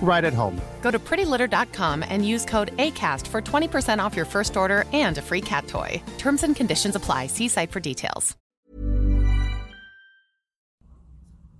[0.00, 0.60] right at home.
[0.82, 5.22] Go to prettylitter.com and use code ACAST for 20% off your first order and a
[5.22, 6.00] free cat toy.
[6.18, 7.26] Terms and conditions apply.
[7.28, 8.34] See site for details.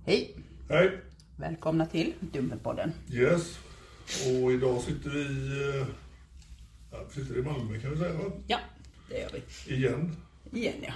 [0.05, 0.35] Hej!
[0.69, 0.99] Hej!
[1.35, 2.93] Välkomna till Dummelpodden.
[3.11, 3.57] Yes.
[4.25, 5.21] Och idag sitter vi...
[5.81, 5.87] eh,
[6.91, 8.23] Ja, vi sitter i Malmö kan vi säga va?
[8.47, 8.57] Ja,
[9.09, 9.73] det gör vi.
[9.75, 10.15] Igen.
[10.51, 10.93] Igen ja.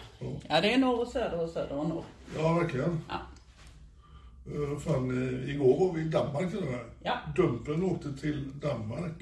[0.49, 2.03] Ja, det är norr och söder och söder och norr.
[2.37, 2.99] Ja, verkligen.
[3.09, 3.15] Ja.
[4.51, 6.79] Uh, fan, eh, igår var vi i Danmark med.
[7.03, 7.19] Ja.
[7.35, 9.21] Dumpen åkte till Danmark.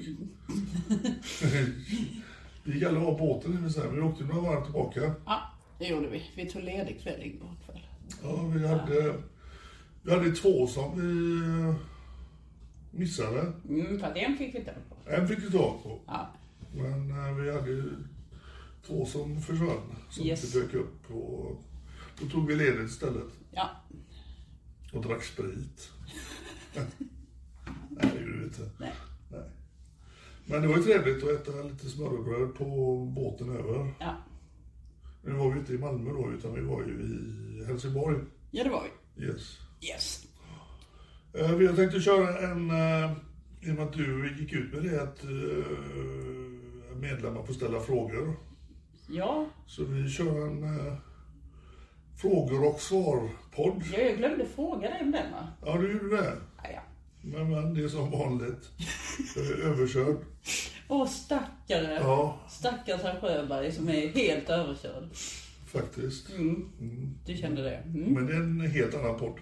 [2.64, 3.88] vi gick aldrig av båten, det.
[3.92, 5.14] Vi åkte några varv tillbaka.
[5.26, 5.40] ja,
[5.78, 6.22] det gjorde vi.
[6.36, 7.86] Vi tog ledigt kväll igår kväll.
[8.22, 9.14] Ja, vi hade...
[10.04, 11.36] Vi hade två som vi
[11.68, 11.74] eh,
[12.90, 13.52] missade.
[13.68, 15.10] Mm, för att en fick vi tag på.
[15.10, 15.98] En fick vi tag på.
[16.06, 16.28] Ja.
[16.74, 17.82] Men eh, vi hade
[18.86, 19.94] två som försvann.
[20.10, 20.44] Som Yes.
[20.44, 21.10] inte dök upp.
[21.10, 21.62] Och
[22.20, 23.28] då tog vi ledigt istället.
[23.50, 23.70] Ja.
[24.92, 25.90] Och drack sprit.
[27.90, 28.70] Nej, det gjorde vi inte.
[28.78, 28.92] Nej.
[29.30, 29.50] Nej.
[30.46, 33.94] Men det var ju trevligt att äta lite smörrebröd på båten över.
[34.00, 34.14] Ja.
[35.24, 38.18] Nu var vi inte i Malmö då, utan vi var ju i Helsingborg.
[38.50, 38.82] ja, det var
[39.16, 39.24] vi.
[39.26, 39.58] Yes.
[39.80, 40.24] Yes.
[41.32, 43.12] Eh, Vi har tänkt köra en, eh,
[43.60, 48.36] i och med att du gick ut med det, att eh, medlemmar får ställa frågor.
[49.08, 50.62] Ja, Så vi kör en
[52.22, 53.82] frågor och svar-podd.
[53.92, 55.48] ja, jag glömde fråga dig om den va?
[55.66, 56.32] Ja, du gjorde det.
[56.62, 56.80] Ja, ja.
[57.22, 58.68] Men, men det är som vanligt.
[59.36, 60.16] Är överkörd.
[60.88, 61.98] Åh, stackare.
[62.00, 65.04] Ja, Stackars herr Sjöberg som är helt överkörd.
[65.66, 66.26] faktiskt.
[67.26, 67.76] Du kände det?
[67.76, 68.14] Mm.
[68.14, 69.38] Men det är en helt annan podd.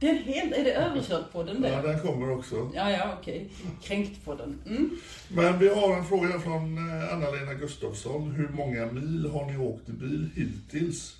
[0.00, 1.82] Det är, helt, är det överkörd på den Ja, där?
[1.82, 2.70] den kommer också.
[2.74, 3.48] Ja, ja, okej.
[3.82, 4.60] Kränkt på den.
[4.66, 4.90] Mm.
[5.28, 8.30] Men vi har en fråga från eh, Anna-Lena Gustafsson.
[8.30, 11.16] Hur många mil har ni åkt i bil hittills?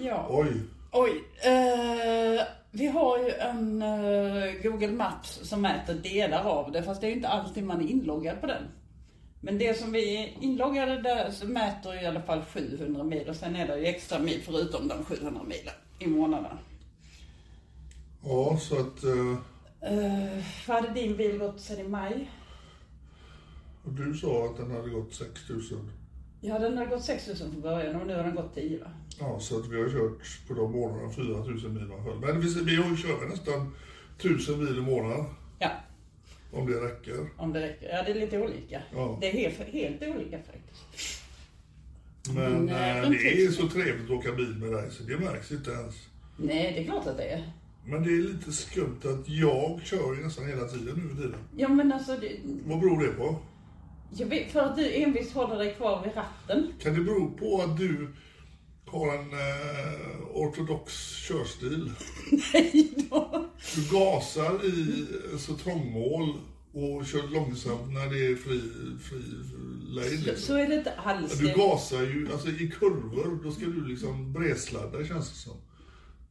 [0.00, 0.26] Ja.
[0.30, 0.52] Oj,
[0.92, 1.24] Oj.
[1.42, 7.06] Eh, vi har ju en eh, Google Maps som mäter delar av det, fast det
[7.06, 8.62] är ju inte alltid man är inloggad på den.
[9.40, 13.36] Men det som vi är inloggade där så mäter i alla fall 700 mil och
[13.36, 16.58] sen är det ju extra mil förutom de 700 milen i månaden.
[18.24, 19.04] ja så att...
[19.04, 19.36] eh,
[19.90, 22.30] Uh, vad hade din bil gått sen i maj?
[23.84, 25.90] och du sa att den hade gått 6000.
[26.40, 28.90] Ja, den har gått 6000 från början och nu har den gått 10 va?
[29.18, 32.20] Ja, så att vi har kört på de månaderna 4000 mil i alla fall.
[32.20, 33.74] Men vi, kört nästan
[34.18, 35.24] 1000 mil i månaden.
[35.58, 35.70] Ja,
[36.52, 37.28] Om det räcker.
[37.36, 37.88] om det räcker.
[37.96, 38.82] Ja, det är lite olika.
[38.94, 39.18] Ja.
[39.20, 41.22] Det är helt, helt olika faktiskt.
[42.34, 43.52] Men Men, runt det är 1000.
[43.52, 45.94] så trevligt att åka bil med dig så det märks inte ens.
[46.36, 47.52] Nej, det är klart att det är.
[47.84, 51.38] Men det är lite skumt att jag kör ju nästan hela tiden nu för tiden.
[51.56, 52.36] Ja, men alltså, det,
[52.66, 53.36] Vad beror det på?
[54.16, 56.72] jag vet, för att du envist håller dig kvar vid ratten.
[56.82, 58.08] Kan det bero på att du
[58.92, 61.90] har en eh, ortodox körstil?
[62.54, 63.48] Nej då.
[63.76, 65.06] Du gasar i
[65.38, 66.34] så trångmål
[66.72, 68.60] och kör långsamt när det är fri,
[69.02, 69.18] fri
[69.88, 70.06] lane.
[70.08, 70.36] Så, Liksom.
[70.46, 71.38] så är det inte alls.
[71.38, 75.56] Du gasar ju, alltså i kurvor, då ska du liksom bredsladda känns det som.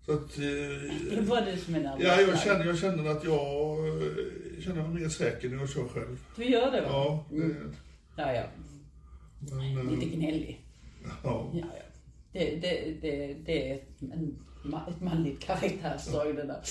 [0.06, 0.36] Så att...
[0.36, 1.96] Det Eh, bara du som nervös.
[2.00, 5.88] ja, jag känner, jag känner att jag eh, känner mig mer säker när jag kör
[5.88, 6.18] själv.
[6.36, 6.88] Du gör det va?
[6.90, 7.56] Ja, det,
[8.16, 8.44] Ja, ja.
[9.40, 9.88] men...
[9.90, 10.62] Lite eh, gnällig.
[11.24, 11.52] Ja.
[11.54, 11.84] Ja, ja.
[12.34, 14.36] Det, det, det, det är en,
[14.90, 16.62] ett manligt karaktärsdrag det där.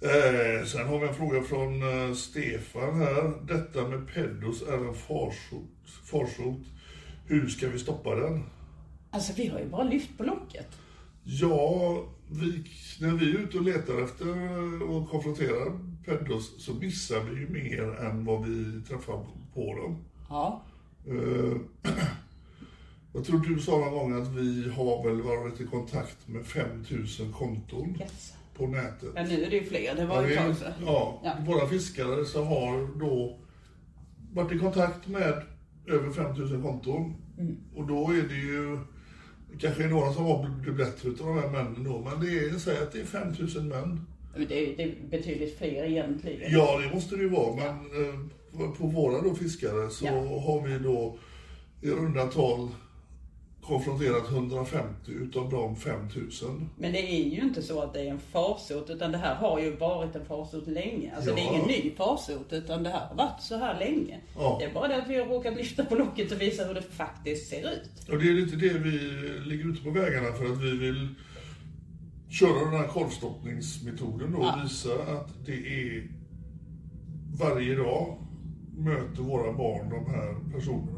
[0.00, 3.46] Eh, sen har vi en fråga från eh, Stefan här.
[3.46, 5.70] Detta med pedos är en farsot.
[6.04, 6.60] farsot.
[7.26, 8.44] Hur ska vi stoppa den?
[9.10, 10.68] Alltså vi har ju bara lyft på locket.
[11.22, 12.64] Ja, vi,
[13.00, 18.00] när vi är ute och letar efter och konfronterar pedos så missar vi ju mer
[18.00, 20.04] än vad vi träffar på dem.
[20.28, 20.62] Ja.
[21.06, 21.56] Eh,
[23.14, 27.32] jag tror du sa någon gång att vi har väl varit i kontakt med 5000
[27.32, 28.34] konton Yes.
[28.56, 29.08] på nätet.
[29.14, 29.94] Ja, nu är det ju fler.
[29.94, 31.32] Det var Ja, ju ett tag ja, Ja.
[31.46, 33.38] våra fiskare så har då
[34.32, 35.42] varit i kontakt med
[35.86, 37.14] över 5000 konton.
[37.38, 37.56] Mm.
[37.74, 38.78] Och då är det ju
[39.58, 42.78] kanske några som har blivit bättre utav de här männen då, men det är, säg
[42.78, 44.06] att det är 5000 män.
[44.36, 46.52] Men det, är, det är betydligt fler egentligen.
[46.52, 47.68] Ja, det måste det ju vara, men
[48.64, 50.12] eh, på våra då fiskare så Ja.
[50.40, 51.18] har vi då
[51.82, 52.68] i runda tal
[53.66, 56.70] konfronterat 150 utav de 5000.
[56.78, 59.60] Men det är ju inte så att det är en farsot utan det här har
[59.60, 61.12] ju varit en farsot länge.
[61.16, 61.54] Alltså det är Ja.
[61.54, 64.20] ingen ny farsot utan det här har varit så här länge.
[64.36, 64.56] Ja.
[64.60, 66.82] Det är bara det att vi har råkat lyfta på locket och visa hur det
[66.82, 68.08] faktiskt ser ut.
[68.10, 68.90] Och det är lite det vi
[69.46, 71.08] ligger ute på vägarna för att vi vill
[72.30, 74.58] köra den här korvstoppningsmetoden och Ja.
[74.62, 76.06] visa att det är
[77.38, 78.18] varje dag
[78.76, 80.93] möter våra barn de här personerna.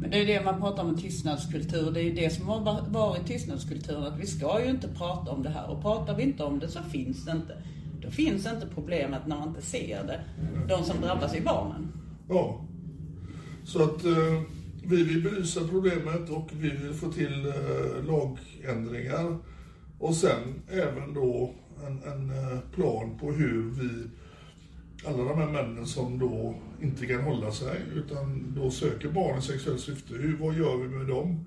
[0.00, 1.90] Men det är det man pratar om en tystnadskultur.
[1.90, 4.02] Det är ju det som har varit tystnadskulturen.
[4.02, 5.70] Att vi ska ju inte prata om det här.
[5.70, 7.62] Och pratar vi inte om det så finns det inte.
[8.02, 10.20] Då finns inte problemet när man inte ser det.
[10.68, 11.92] De som drabbas är barnen.
[12.28, 12.60] Ja.
[13.64, 14.42] Så att eh,
[14.84, 19.38] vi vill belysa problemet och vi vill få till eh, lagändringar.
[19.98, 21.54] Och sen även då
[21.86, 24.08] en, en eh, plan på hur vi,
[25.06, 29.42] alla de här männen som då inte kan hålla sig utan då söker barn i
[29.42, 31.44] sexuellt syfte, hur, vad gör vi med dem?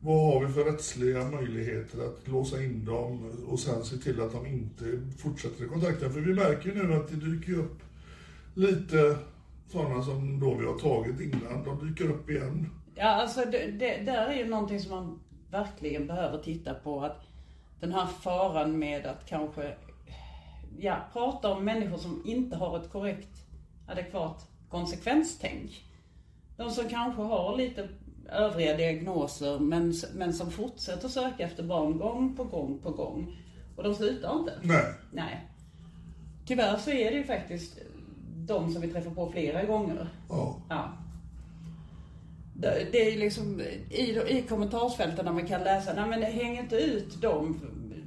[0.00, 4.32] Vad har vi för rättsliga möjligheter att låsa in dem och sen se till att
[4.32, 4.84] de inte
[5.18, 6.12] fortsätter i kontakten?
[6.12, 7.78] För vi märker ju nu att det dyker upp
[8.54, 9.16] lite
[9.68, 12.70] sådana som då vi har tagit innan, de dyker upp igen.
[12.94, 15.20] Ja, alltså det, det där är ju någonting som man
[15.50, 17.00] verkligen behöver titta på.
[17.00, 17.22] Att
[17.80, 19.74] den här faran med att kanske
[20.78, 23.42] ja, prata om människor som inte har ett korrekt,
[23.88, 25.84] adekvat konsekvenstänk.
[26.56, 27.88] De som kanske har lite
[28.28, 33.36] övriga diagnoser men, men som fortsätter söka efter barn gång på gång på gång.
[33.76, 34.52] Och de slutar inte.
[34.62, 34.84] Nej.
[35.12, 35.48] Nej.
[36.46, 37.78] Tyvärr så är det ju faktiskt
[38.46, 40.08] de som vi träffar på flera gånger.
[40.28, 40.56] Ja.
[40.68, 40.92] Ja.
[42.92, 43.60] Det, är liksom
[43.90, 47.60] i, i kommentarsfälten där man kan läsa, nej men det hänger inte ut de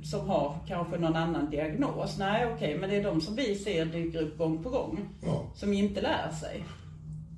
[0.03, 2.17] som har kanske någon annan diagnos.
[2.17, 4.99] Nej okej, men det är de som vi ser dyker upp gång på gång.
[5.25, 5.51] Ja.
[5.55, 6.63] Som inte lär sig.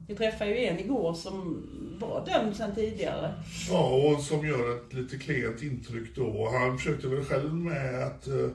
[0.07, 1.63] Vi träffade ju en igår som
[1.99, 3.33] var dömd sedan tidigare.
[3.69, 6.49] Ja, och som gör ett lite klent intryck då.
[6.59, 8.49] Han försökte väl själv med att, eh,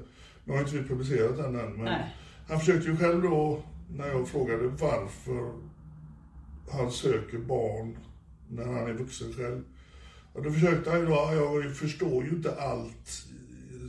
[0.45, 2.15] nu har inte vi publicerat den än, men Nej.
[2.49, 5.53] han försökte ju själv då, när jag frågade varför
[6.73, 7.99] han söker barn
[8.49, 9.63] när han är vuxen själv.
[10.33, 13.27] Och då försökte han ju då, jag förstår ju inte allt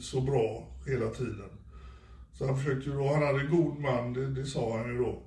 [0.03, 1.49] så bra hela tiden.
[2.33, 4.97] Så han försökte ju då, han hade en god man, det, det sa han ju
[4.97, 5.19] då.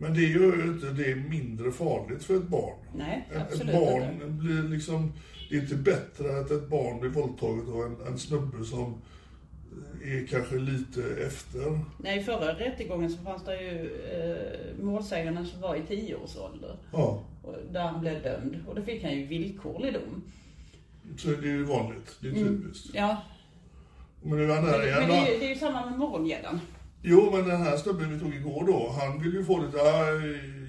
[0.00, 2.76] Men det gör ju inte det mindre farligt för ett barn.
[2.96, 4.26] Nej, absolut ett barn inte.
[4.26, 5.12] blir liksom,
[5.50, 8.94] det är inte bättre att ett barn blir våldtaget av en, en snubbe som
[10.04, 11.80] är kanske lite efter.
[11.98, 16.76] Nej, i förra rättegången så fanns det ju eh, målsäganden som var i tioårsålder.
[16.92, 18.64] Ja, Och Där han blev dömd.
[18.68, 20.22] Och då fick han ju villkorlig dom.
[21.18, 22.16] så det är ju vanligt.
[22.20, 22.90] Det är typiskt.
[22.94, 23.22] Ja,
[24.24, 25.90] Men nu är han men, där men igen det, är ju, det är ju samma
[25.90, 26.60] med morgongäddan.
[27.02, 30.04] Jo, men den här snubben vi tog igår då, han vill ju få lite, "Ah,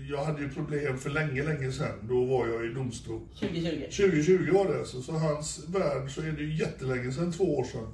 [0.10, 2.00] jag hade ju problem för länge, länge sedan.
[2.02, 3.22] Då var jag i domstol.
[3.40, 3.82] 2020.
[3.92, 7.64] 2020 var det alltså, så hans värld så är det ju jättelänge sedan, två år
[7.64, 7.88] sedan.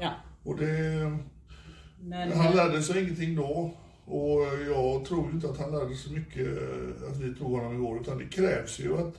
[0.00, 0.10] Ja.
[0.42, 1.18] Och det,
[2.00, 3.74] Men, han lärde sig ingenting då.
[4.04, 7.74] Och jag tror ju inte att han lärde sig mycket eh, att vi tog honom
[7.74, 9.14] igår, utan det krävs ju att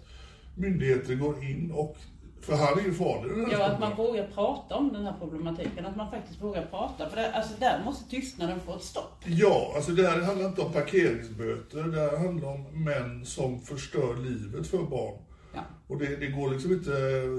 [0.55, 1.97] myndigheter går in och,
[2.43, 5.85] för han är ju här Ja, att man vågar prata om den här problematiken.
[5.85, 7.09] Att man faktiskt vågar prata.
[7.09, 9.23] För det, alltså där måste tystnaden få ett stopp.
[9.25, 14.15] Ja, alltså det här handlar inte om parkeringsböter, det här handlar om män som förstör
[14.15, 15.17] livet för barn.
[15.53, 15.61] Ja.
[15.87, 16.91] Och det, det går liksom inte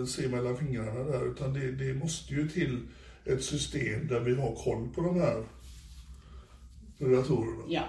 [0.02, 2.80] att se mellan fingrarna där, utan det, det måste ju till
[3.24, 5.44] ett system där vi har koll på de här
[6.98, 7.62] predatorerna.
[7.68, 7.82] Ja.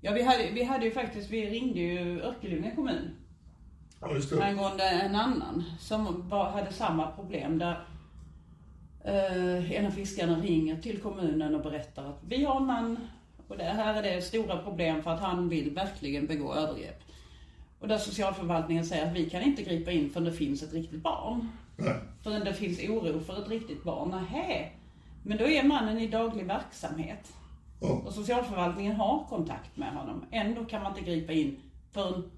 [0.00, 3.10] Ja, vi hade, vi hade ju faktiskt, vi ringde ju Örkelljunga kommun.
[4.00, 4.08] Ja,
[4.42, 7.86] angående en annan som var, hade samma problem där
[9.04, 12.98] eh, en av fiskarna ringer till kommunen och berättar att vi har en man
[13.48, 17.02] och det här är det stora problem för att han vill verkligen begå övergrepp.
[17.78, 21.02] Och där socialförvaltningen säger att vi kan inte gripa in förrän det finns ett riktigt
[21.02, 21.48] barn.
[21.76, 21.94] Nej.
[22.22, 24.10] Förrän det finns oro för ett riktigt barn.
[24.10, 24.68] Nähä.
[25.22, 27.32] Men då är mannen i daglig verksamhet.
[27.80, 28.02] Ja.
[28.06, 30.24] Och socialförvaltningen har kontakt med honom.
[30.30, 31.60] Ändå kan man inte gripa in
[31.92, 32.30] förrän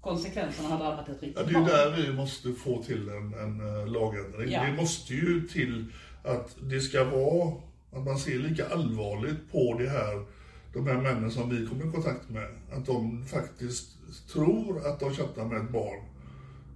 [0.00, 3.34] konsekvenserna har drabbat ett Ja, riktigt det är ju där vi måste få till en,
[3.34, 4.50] en eh, lagändring.
[4.50, 4.64] Ja.
[4.64, 5.84] Det måste ju till
[6.24, 7.52] att det ska vara,
[7.92, 10.24] att man ser lika allvarligt på det här,
[10.72, 12.48] de här männen som vi kommer i kontakt med.
[12.72, 13.88] Att de faktiskt
[14.32, 16.00] tror att de chattar med ett barn.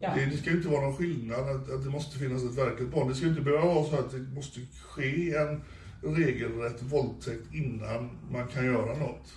[0.00, 0.14] Ja.
[0.14, 2.90] Det, det ska ju inte vara någon skillnad att, att det måste finnas ett verkligt
[2.90, 3.09] barn.
[3.09, 5.61] Det ska ju inte behöva vara så att det måste ske en
[6.02, 9.33] regelrätt våldtäkt innan man kan göra något.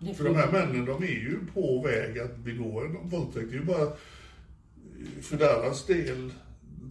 [0.00, 3.50] Det För de här männen, de är ju på väg att begå en våldtäkt.
[3.50, 3.92] Det är ju bara
[5.22, 6.32] för deras del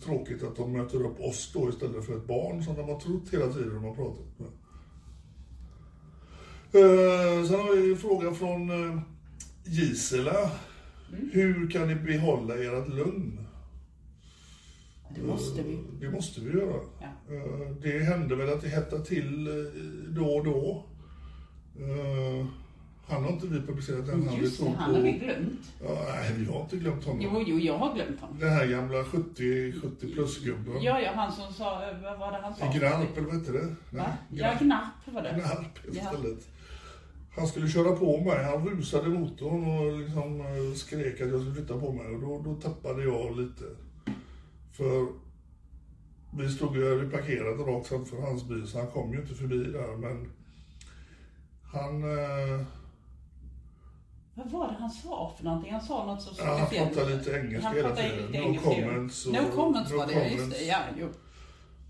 [0.03, 3.29] tråkigt att de möter upp oss då istället för ett barn som de har trott
[3.31, 4.47] hela tiden de har pratat med.
[6.73, 8.99] Eh, sen har vi en fråga från eh,
[9.65, 10.51] Gisela.
[11.31, 13.39] Hur kan ni behålla ert lugn?
[15.15, 15.79] Det måste vi.
[15.99, 16.81] Det måste vi göra.
[17.01, 17.35] Ja.
[17.35, 19.53] Eh, Det hände väl att det hettade till eh,
[20.09, 20.85] då och då.
[23.07, 24.27] Eh, Han har inte vi publicerat än.
[24.27, 25.73] Han Just det, han har vi glömt.
[25.83, 27.21] Ja, nej, vi har inte glömt honom.
[27.21, 28.39] Jo, jo, jag har glömt honom.
[28.39, 30.81] Den här gamla 70, 70 plus gubben.
[30.81, 32.65] Ja, ja, han som sa, vad var det han sa?
[32.65, 33.75] Gnarp, eller vad hette det?
[33.97, 34.05] Va?
[34.29, 35.31] Ja, Gnapp var det.
[35.33, 35.91] Gnarp Ja.
[35.91, 36.47] istället.
[37.35, 41.55] Han skulle köra på mig, han rusade motorn och liksom eh, skrek att jag skulle
[41.55, 43.63] flytta på mig och då, då tappade jag lite.
[44.73, 45.07] För
[46.37, 49.63] vi stod ju vi parkerade rakt framför hans bil så han kom ju inte förbi
[49.63, 50.31] där men
[51.73, 52.65] han, eh,
[54.37, 55.71] Vad var det han sa för någonting?
[55.71, 58.31] Han sa något så ja, han pratade lite engelska hela tiden.
[58.31, 60.59] No engelska, comments och- No comments no var det, ja, just comments.
[60.59, 60.65] det.
[60.65, 61.07] Ja, jo.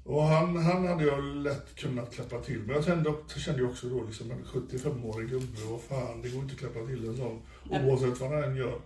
[0.03, 2.59] Och han, han hade jag lätt kunnat klappa till.
[2.59, 6.53] Men jag kände, kände också då liksom en 75-årig gubbe, vad fan, det går inte
[6.53, 7.41] att klappa till en sån.
[7.69, 8.79] Oavsett vad han än gör.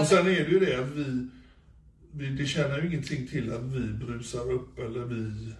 [0.00, 1.28] Och sen är det ju det att vi,
[2.12, 5.52] vi, det känner ju ingenting till att vi brusar upp eller vi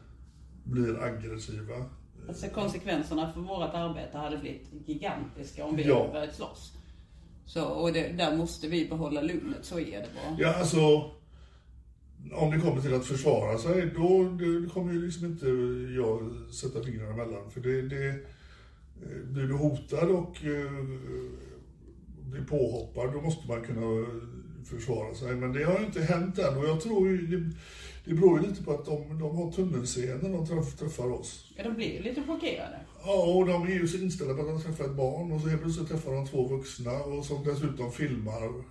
[0.65, 1.85] blir aggressiva.
[2.29, 6.09] Alltså konsekvenserna för vårt arbete hade blivit gigantiska om vi Ja.
[6.13, 6.73] börjat slåss.
[7.49, 10.37] Så, och det, där måste vi behålla lugnet, så är det bara.
[10.39, 11.11] Ja, alltså.
[12.33, 15.47] Om det kommer till att försvara sig, då det kommer ju liksom inte
[15.97, 17.51] jag sätta fingrarna emellan.
[17.51, 20.73] För det, det, eh, blir du hotad och eh,
[22.31, 24.07] blir påhoppad, då måste man kunna
[24.69, 25.37] försvara sig.
[25.37, 27.53] Men det har ju inte hänt än och jag tror ju, det,
[28.05, 31.53] det beror ju lite på att de, de har tunnelseende när de träff, träffar oss.
[31.57, 32.81] Ja, de blir ju lite chockerade.
[33.05, 35.49] Ja, och de är ju så inställda på att de träffar ett barn och så
[35.49, 38.65] helt plötsligt träffar de två vuxna och som dessutom filmar.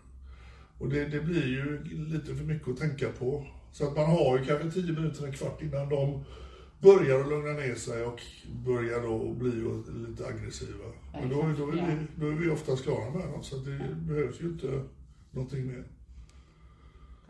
[0.78, 3.46] Och det, det blir ju lite för mycket att tänka på.
[3.72, 6.24] Så att man har ju kanske tio minuter, en kvart innan de
[6.80, 8.22] börjar att lugna ner sig och
[8.66, 9.52] börjar då bli
[10.08, 10.86] lite aggressiva.
[11.14, 13.96] Men då, då, är vi, då är vi oftast klara med dem, så att det
[13.96, 14.84] behövs ju inte
[15.38, 15.84] någonting mer.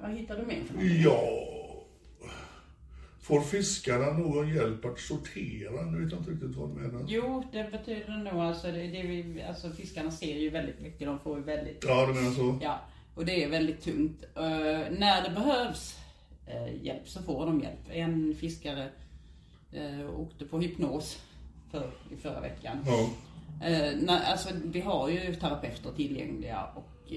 [0.02, 1.02] Vad hittar du mer för någonting?
[1.02, 1.44] Ja...
[3.28, 5.82] Får fiskarna någon hjälp att sortera?
[5.86, 7.06] Nu vet jag inte riktigt vad du menar.
[7.08, 11.38] Jo, det betyder nog alltså, det, det alltså fiskarna ser ju väldigt mycket, de får
[11.38, 12.60] ju väldigt, Ja, du menar så?
[12.62, 12.82] ja,
[13.16, 14.24] och det är väldigt tungt.
[14.36, 14.44] Eh,
[15.00, 16.00] när det behövs
[16.46, 17.80] eh, hjälp så får de hjälp.
[17.90, 18.90] En fiskare
[19.74, 21.22] uh, åkte på hypnos
[21.72, 22.78] för, i förra veckan.
[22.86, 23.10] Ja.
[24.02, 27.12] När, alltså, vi har ju terapeuter tillgängliga och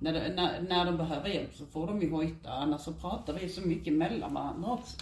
[0.00, 2.50] när, det, när, när de behöver hjälp så får de ju hojta.
[2.50, 4.96] Annars så pratar vi så mycket mellan varandra också.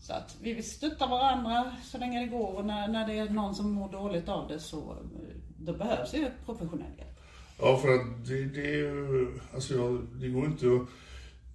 [0.00, 3.30] Så att vi vill stötta varandra så länge det går och när, när det är
[3.30, 7.20] någon som mår dåligt av det så eh, då behövs ju professionell hjälp.
[7.58, 10.88] Ja, för att det, det är ju, alltså jag, det går inte att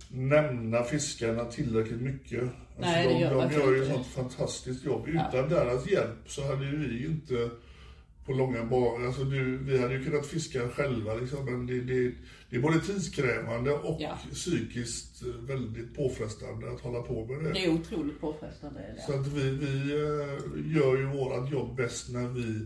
[0.09, 2.41] nämna fiskarna tillräckligt mycket.
[2.41, 5.07] Alltså Nej, det de, gör de gör ju ett sånt fantastiskt jobb.
[5.07, 7.49] Utan deras hjälp så hade ju vi inte
[8.25, 12.11] på långa banor, alltså du, vi hade ju kunnat fiska själva liksom, men det, det,
[12.49, 14.19] det är både tidskrävande och Ja.
[14.33, 17.53] psykiskt väldigt påfrestande att hålla på med det.
[17.53, 18.79] Det är otroligt påfrestande.
[18.95, 19.01] Det.
[19.01, 22.65] Så att vi, vi eh, gör ju vårat jobb bäst när vi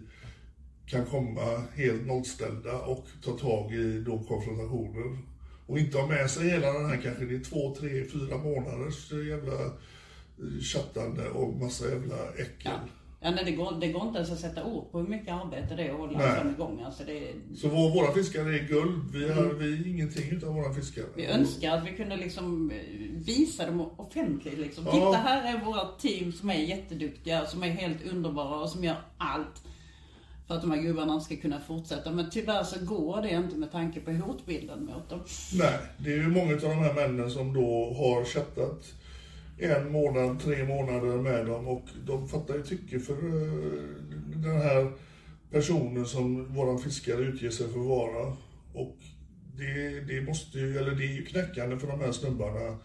[0.85, 5.17] kan komma helt nollställda och ta tag i då konfrontationer.
[5.65, 9.11] Och inte ha med sig hela den här kanske det är två, tre, fyra månaders
[9.11, 12.55] jävla eh, chattande och massa jävla äckel.
[12.63, 12.79] Ja.
[13.21, 15.75] Ja, nej, det, går, det går inte ens att sätta ord på hur mycket arbete
[15.75, 16.81] det är att hålla en sån igång.
[16.85, 19.11] Alltså det, Så vår, våra fiskare är guld.
[19.13, 21.05] Vi, har, vi är ingenting utan våra fiskare.
[21.15, 22.77] Vi önskar att vi kunde liksom eh,
[23.25, 24.59] visa dem offentligt.
[24.59, 24.83] Liksom.
[24.85, 24.91] Ja.
[24.91, 28.97] Titta här är våra team som är jätteduktiga, som är helt underbara och som gör
[29.17, 29.61] allt
[30.47, 32.11] för att de här gubbarna ska kunna fortsätta.
[32.11, 35.19] Men tyvärr så går det inte med tanke på hotbilden mot dem.
[35.53, 38.93] Nej, det är ju många av de här männen som då har chattat
[39.59, 43.83] en månad, tre månader med dem och de fattar ju tycke för eh,
[44.35, 44.91] den här
[45.51, 48.37] personen som våran fiskare utger sig för att vara.
[48.73, 48.97] Och
[49.57, 52.77] det, det måste ju, eller det är ju knäckande för de här snubbarna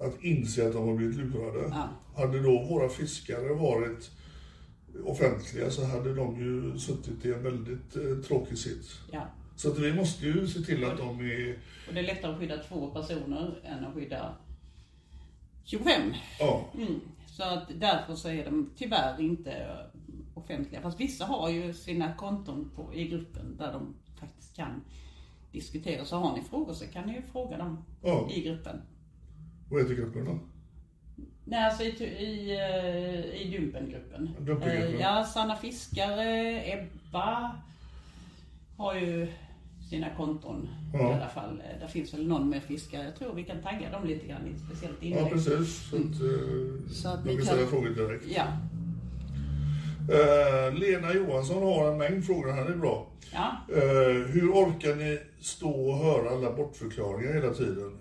[0.00, 1.64] att inse att de har blivit lurade.
[1.70, 1.88] Ja.
[2.16, 4.10] Hade då våra fiskare varit
[5.04, 9.00] offentliga så hade de ju suttit i en väldigt eh, tråkig sits.
[9.12, 9.26] Ja.
[9.56, 11.58] Så att vi måste ju se till att de är...
[11.88, 14.34] Och det är lättare att skydda två personer än att skydda
[15.64, 16.14] 25.
[16.40, 17.00] Ja, Mm.
[17.26, 19.76] Så att därför så är de tyvärr inte
[20.34, 20.80] offentliga.
[20.82, 24.84] Fast vissa har ju sina konton på, i gruppen där de faktiskt kan
[25.52, 26.04] diskutera.
[26.04, 28.28] Så har ni frågor så kan ni ju fråga dem Ja.
[28.30, 28.82] i gruppen.
[29.70, 30.38] vad heter gruppen då?
[31.44, 34.30] Nej, alltså i, i, eh, i Dumpengruppen.
[34.40, 34.94] Dumpengruppen.
[34.94, 37.52] Eh, Ja, Sanna Fiskare, Ebba
[38.76, 39.32] har ju
[39.92, 41.10] sina konton Ja.
[41.10, 41.62] i alla fall.
[41.64, 43.04] Eh, Där finns väl någon mer fiskare.
[43.04, 45.22] Jag tror vi kan tagga dem lite grann i ett speciellt inlägg.
[45.22, 45.90] Ja, precis.
[45.90, 48.24] Så att, eh, Så att vi kan ställa frågor direkt.
[48.36, 48.44] Ja.
[50.14, 53.06] Eh, Lena Johansson har en mängd frågor här, det är bra.
[53.32, 53.56] ja.
[53.76, 57.92] Eh, hur orkar ni stå och höra alla bortförklaringar hela tiden?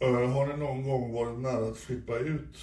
[0.00, 2.56] Eh, har ni någon gång varit nära att flippa ut?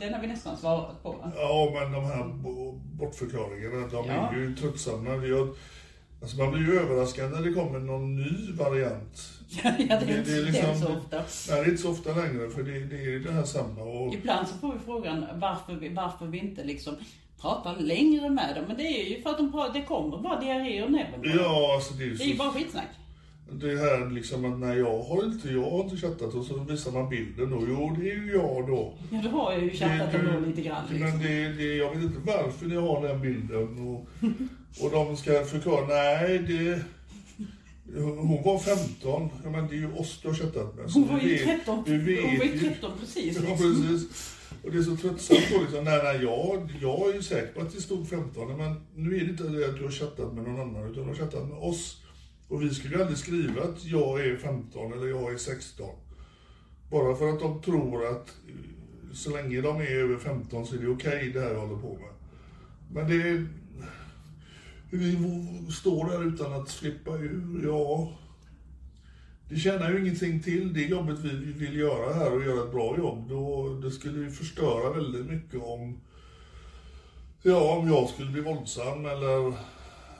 [0.00, 1.12] Den har vi nästan svarat på.
[1.12, 1.32] va?
[1.36, 4.30] Ja, men de här bo- bortförklaringarna, de Ja.
[4.32, 5.16] är ju tröttsamma.
[5.16, 5.48] Vi har,
[6.22, 9.28] alltså man blir ju överraskad när det kommer någon ny variant.
[9.64, 11.16] Ja, det är, inte, det är liksom- inte så ofta.
[11.16, 13.82] Nej, det är inte så ofta längre, för det, det är det här samma.
[13.82, 16.94] Och, Ibland så får vi frågan varför vi, varför vi inte liksom
[17.40, 18.64] pratar längre med dem.
[18.68, 21.20] Men det är ju för att de pratar, det kommer bara diarré och näbben.
[21.38, 22.88] ja, alltså det är ju Det är ju så bara skitsnack.
[23.52, 26.92] Det här liksom att nej jag har inte, jag har inte chattat och så visar
[26.92, 28.94] man bilden och jo det är ju jag då.
[29.10, 30.82] Ja, då har jag ju chattat Det- ändå lite grann.
[30.90, 31.18] Men Liksom.
[31.22, 34.06] det, det, jag vet inte varför ni har den bilden och,
[34.80, 36.82] och de ska förklara, nej det
[37.94, 40.90] hon var 15, ja, men det är ju oss du har chattat med.
[40.90, 43.38] Hon var ju vet- 13, du vet hon var ju ju- 13 precis.
[43.48, 44.34] Ja, precis.
[44.64, 47.60] Och det är så tröttsamt då liksom, nej, nej, jag, jag är ju säker på
[47.60, 50.44] att det stod 15, men nu är det inte det att du har chattat med
[50.44, 52.02] någon annan, utan du har chattat med oss.
[52.48, 55.88] Och vi skulle ju aldrig skriva att jag är 15 eller jag är 16.
[56.90, 60.78] Bara för att de tror att eh, så länge de är över 15 så är
[60.78, 62.10] det okej det här jag håller på med.
[62.92, 63.46] Men det är...
[64.94, 65.18] Vi
[65.70, 68.12] står där utan att flippa ur, ja.
[69.48, 72.98] Det tjänar ju ingenting till det jobbet vi vill göra här och göra ett bra
[72.98, 73.28] jobb.
[73.28, 76.00] Då, det skulle ju förstöra väldigt mycket om,
[77.42, 79.48] ja, om jag skulle bli våldsam eller...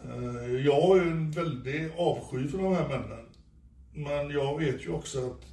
[0.04, 3.26] Eh, jag har ju en väldig avsky för de här männen.
[3.92, 5.46] Men jag vet ju också att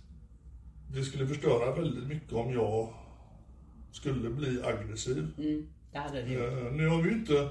[0.93, 2.93] det skulle förstöra väldigt mycket om jag
[3.91, 5.27] skulle bli aggressiv.
[5.37, 6.43] Mm, det hade det gjort.
[6.43, 7.49] Eh, nu har vi ju inte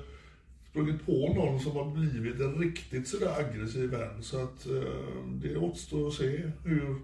[0.78, 4.22] sprungit på någon som har blivit en riktigt sådär aggressiv än.
[4.22, 4.82] Så att eh,
[5.26, 6.96] det återstår att se hur,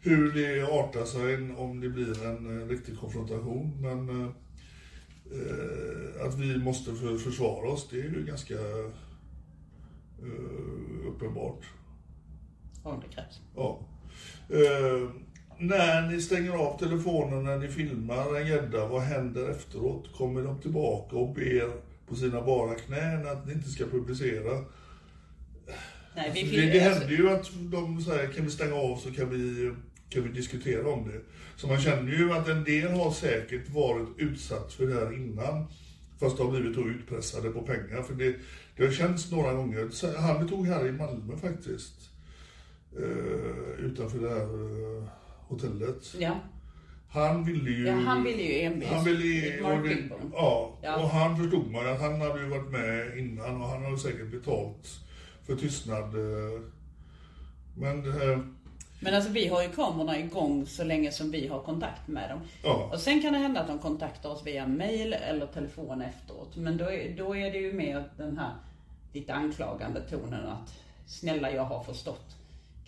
[0.00, 3.82] hur det artar sig om det blir en eh, riktig konfrontation.
[3.82, 4.26] Men eh,
[6.26, 8.90] att vi måste för, försvara oss, det är ju ganska eh,
[11.08, 11.64] uppenbart.
[12.82, 13.40] Om det krävs.
[13.54, 13.80] Ja.
[15.58, 20.12] När ni stänger av telefonen när ni filmar en gädda, vad händer efteråt?
[20.16, 24.64] Kommer de tillbaka och ber på sina bara knän att ni inte ska publicera?
[26.16, 29.12] Nej, Alltså, det, det alltså, händer ju att de säger, kan vi stänga av så
[29.12, 29.72] kan vi,
[30.08, 31.20] kan vi diskutera om det.
[31.56, 35.66] Så man känner ju att en del har säkert varit utsatt för det här innan.
[36.20, 38.02] Fast de har blivit då utpressade på pengar.
[38.02, 38.36] För det,
[38.76, 40.18] det har känts några gånger.
[40.18, 42.10] Han vi tog här i Malmö faktiskt.
[42.98, 45.08] Eh, utanför det här eh,
[45.48, 46.14] hotellet.
[46.18, 46.40] ja.
[47.10, 47.86] Han ville ju...
[47.86, 48.88] Ja, han ville ju envis.
[48.88, 49.62] Han ville ju...
[49.64, 50.08] Och det-.
[50.32, 50.96] Ja, Ja.
[51.02, 54.30] och han förstod man att han hade ju varit med innan och han hade säkert
[54.30, 55.00] betalt
[55.46, 56.14] för tystnad.
[56.14, 56.60] eh.
[57.76, 58.38] Men eh,
[59.00, 62.40] Men alltså vi har ju kamerorna igång så länge som vi har kontakt med dem.
[62.62, 66.56] ja, Och sen kan det hända att de kontaktar oss via mail eller telefon efteråt.
[66.56, 68.52] Men då är, då är det ju mer den här
[69.12, 70.74] lite anklagande tonen att
[71.06, 72.36] snälla jag har förstått.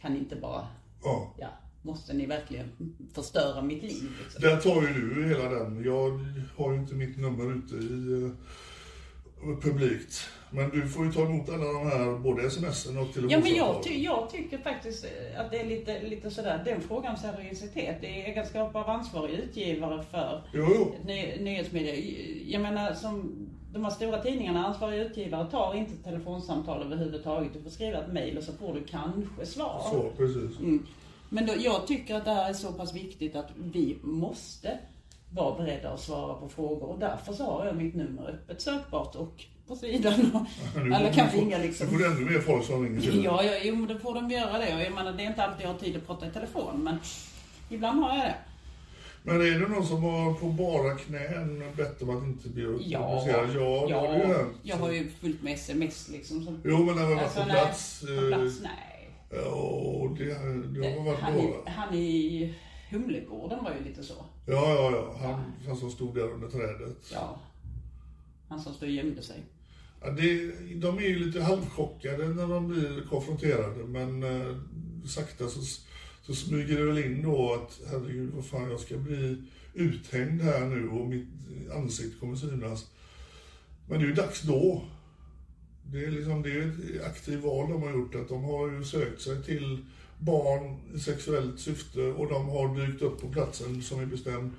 [0.00, 0.66] Kan inte bara,
[1.04, 1.34] ja.
[1.38, 1.48] ja,
[1.82, 2.68] måste ni verkligen
[3.14, 4.42] förstöra mitt liv liksom?
[4.42, 5.84] Där tar ju du hela den.
[5.84, 6.20] Jag
[6.56, 10.28] har ju inte mitt nummer ute i eh, publikt.
[10.50, 13.42] Men du får ju ta emot alla de här, både smsen och Ja telefonsamtal.
[13.42, 17.16] men jag, ty, jag tycker faktiskt eh, att det är lite, lite sådär, den frågan
[17.16, 17.96] seriositet.
[18.00, 20.94] Det är egenskap av ansvarig utgivare för Jo, jo.
[21.06, 21.94] ny, nyhetsmedia.
[22.46, 27.52] Jag menar som de här stora tidningarna, ansvariga utgivare tar inte telefonsamtal överhuvudtaget.
[27.52, 29.82] Du får skriva ett mail och så får du kanske svar.
[29.90, 30.58] Så, precis.
[30.60, 30.86] Mm.
[31.28, 34.78] Men då, jag tycker att det här är så pass viktigt att vi måste
[35.34, 36.88] vara beredda att svara på frågor.
[36.88, 40.30] Och därför så har jag mitt nummer öppet sökbart och på sidan.
[40.74, 41.86] Och Nu- alla kan nu får- ringa liksom.
[41.86, 43.24] Nu får du ännu mer folk som ringer till.
[43.24, 44.74] Ja, ja, jo, men då får de göra det.
[44.74, 46.96] Och jag menar, det är inte alltid jag har tid att prata i telefon, men
[47.70, 48.34] ibland har jag det.
[49.22, 53.18] Men är det någon som har på bara knän bett om att inte bli Ja,
[53.18, 53.48] publicerad?
[53.54, 54.52] Ja, det har ju ja hänt.
[54.62, 56.44] jag har ju fullt med sms liksom.
[56.44, 58.00] Som, Jo, men när var Alltså, på plats.
[58.00, 58.87] på eh, plats, nej.
[59.30, 60.24] Ja, det,
[60.80, 61.48] det har varit Han några.
[61.48, 62.54] i, han i
[62.90, 64.14] Humlegården var ju lite så.
[64.46, 65.16] Ja, ja, ja.
[65.28, 67.10] Han, han som stod där under trädet.
[67.12, 67.40] Ja.
[68.48, 69.42] Han som stod och gömde sig.
[70.00, 74.56] Ja, det, de är ju lite halvchockade när de blir konfronterade, men eh,
[75.06, 75.60] sakta så,
[76.22, 79.42] så smyger det väl in då att herregud, vad fan, jag ska bli
[79.74, 81.28] uthängd här nu och mitt
[81.74, 82.90] ansikte kommer synas.
[83.88, 84.84] Men det är ju dags då.
[85.92, 88.84] Det är, liksom, det är ett aktivt val de har gjort, att de har ju
[88.84, 89.78] sökt sig till
[90.18, 94.50] barn i sexuellt syfte och de har dykt upp på platsen som är bestämd.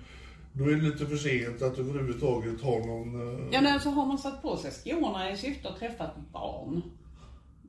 [0.53, 3.37] Då är det lite för sent att överhuvudtaget ha någon...
[3.39, 6.31] eh, Ja, men alltså har man satt på sig skorna i syfte att träffa ett
[6.33, 6.81] barn,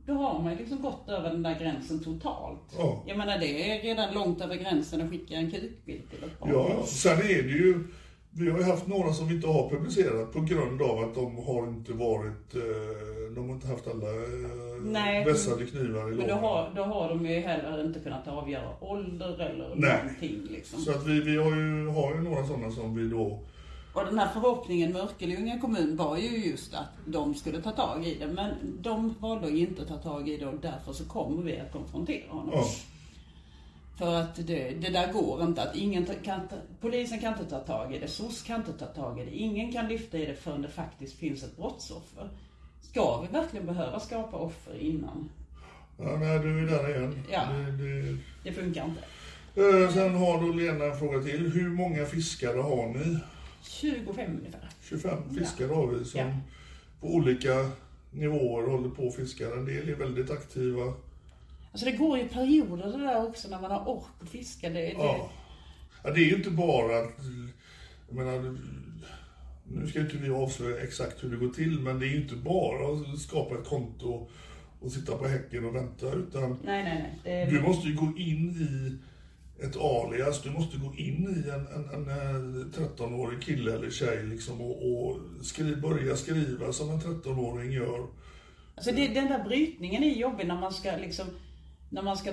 [0.07, 2.61] då har man ju liksom gått över den där gränsen totalt.
[2.79, 3.03] Ja.
[3.07, 6.51] Jag menar det är redan långt över gränsen att skicka en kukbild till ett barn.
[6.53, 7.85] Ja, sen är det ju,
[8.33, 11.37] vi har ju haft några som vi inte har publicerat på grund av att de
[11.37, 16.17] har inte varit, eh, de har inte haft alla eh, Nej, vässade knivar i Men
[16.17, 16.39] då lådan.
[16.45, 19.99] har, då har de ju heller inte kunnat avgöra ålder eller Nej.
[20.03, 20.81] någonting liksom.
[20.81, 23.39] Så att vi, vi har, ju, har ju några sådana som vi då,
[23.95, 28.07] Och den här förhoppningen med Örkelljunga kommun var ju just att de skulle ta tag
[28.07, 28.27] i det.
[28.27, 31.73] Men de valde att inte ta tag i det och därför så kommer vi att
[31.73, 32.51] konfrontera honom.
[32.53, 32.65] ja,
[34.01, 35.63] För att det, det där går inte.
[35.63, 36.41] Att ingen kan
[36.81, 39.31] polisen kan inte ta tag i det, SOS kan inte ta tag i det.
[39.37, 42.29] Ingen kan lyfta i det förrän det faktiskt finns ett brottsoffer.
[42.83, 45.29] Ska vi verkligen behöva skapa offer innan?
[45.99, 47.23] ja nej, du är där igen.
[47.33, 47.45] Ja.
[47.53, 49.01] Det, det, Det funkar inte.
[49.85, 51.53] eh, sen har då Lena en fråga till.
[51.53, 53.19] Hur många fiskare har ni?
[53.63, 54.69] 25 ungefär.
[54.83, 56.27] 25 fiskare har vi som Ja.
[57.01, 57.71] på olika
[58.11, 59.53] nivåer håller på och fiskar.
[59.57, 60.93] En del är väldigt aktiva.
[61.73, 64.69] Alltså det går ju perioder det där också när man har ork att fiska.
[64.69, 65.31] Det, det, Ja.
[66.05, 67.19] ja, det är ju inte bara att,
[68.09, 68.59] jag menar,
[69.69, 72.37] nu ska inte vi avslöja exakt hur det går till, men det är ju inte
[72.37, 74.29] bara att skapa ett konto
[74.81, 77.47] och sitta på häcken och vänta, utan Nej, nej, nej.
[77.47, 78.99] Det, du måste ju gå in i
[79.65, 82.09] ett alias, du måste gå in i en, en, en
[82.61, 88.07] eh, 13-årig kille eller tjej liksom och, och skri, börja skriva som en 13-åring gör.
[88.75, 91.27] Alltså det, den där brytningen är jobbig när man ska liksom,
[91.91, 92.33] när man ska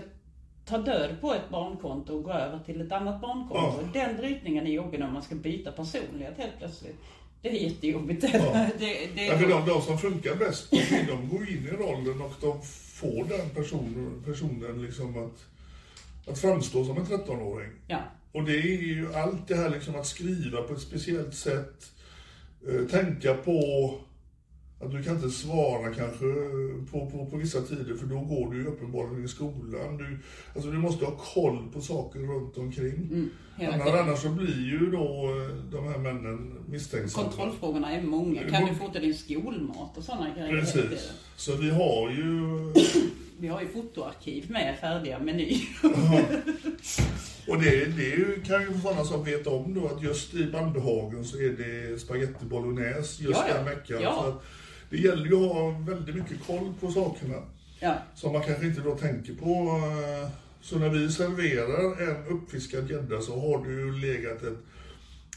[0.65, 3.89] ta död på ett barnkonto och gå över till ett annat barnkonto.
[3.93, 4.01] Ja.
[4.01, 6.95] Den brytningen är jobbig när man ska byta personlighet helt plötsligt.
[7.41, 8.23] Det är jättejobbigt.
[8.23, 8.29] Ja.
[8.79, 10.71] det, det, för de, de som funkar bäst,
[11.07, 12.61] de går in i rollen och de
[13.01, 15.45] får den personen, personen liksom att,
[16.31, 17.71] att framstå som en 13-åring.
[17.87, 17.99] ja.
[18.31, 21.91] Och det är ju allt det här liksom att skriva på ett speciellt sätt,
[22.67, 23.59] eh, tänka på
[24.79, 26.25] att du kan inte svara kanske
[26.91, 29.97] på, på, på vissa tider för då går du ju uppenbarligen i skolan.
[29.97, 30.19] Du,
[30.55, 32.93] alltså du måste ha koll på saker runt omkring.
[33.11, 37.27] Mm, annars, annars så blir ju då eh, de här männen misstänksamma.
[37.27, 38.49] Kontrollfrågorna är många.
[38.49, 40.59] Kan du fota din skolmat och sådana grejer?
[40.59, 41.11] Precis.
[41.35, 42.57] Så vi har ju
[43.39, 45.57] Vi har ju fotoarkiv med färdiga menyer.
[47.47, 51.37] Och det, det kan ju sådana som vet om då att just i Bandhagen så
[51.37, 53.53] är det spaghetti bolognese just Ja, ja.
[53.53, 54.01] den veckan.
[54.01, 54.41] Ja.
[54.89, 57.35] Det gäller ju att ha väldigt mycket koll på sakerna.
[57.79, 57.95] ja.
[58.15, 59.77] Som man kanske inte då tänker på.
[60.23, 60.29] eh,
[60.61, 64.57] Så när vi serverar en uppfiskad gädda så har det ju legat ett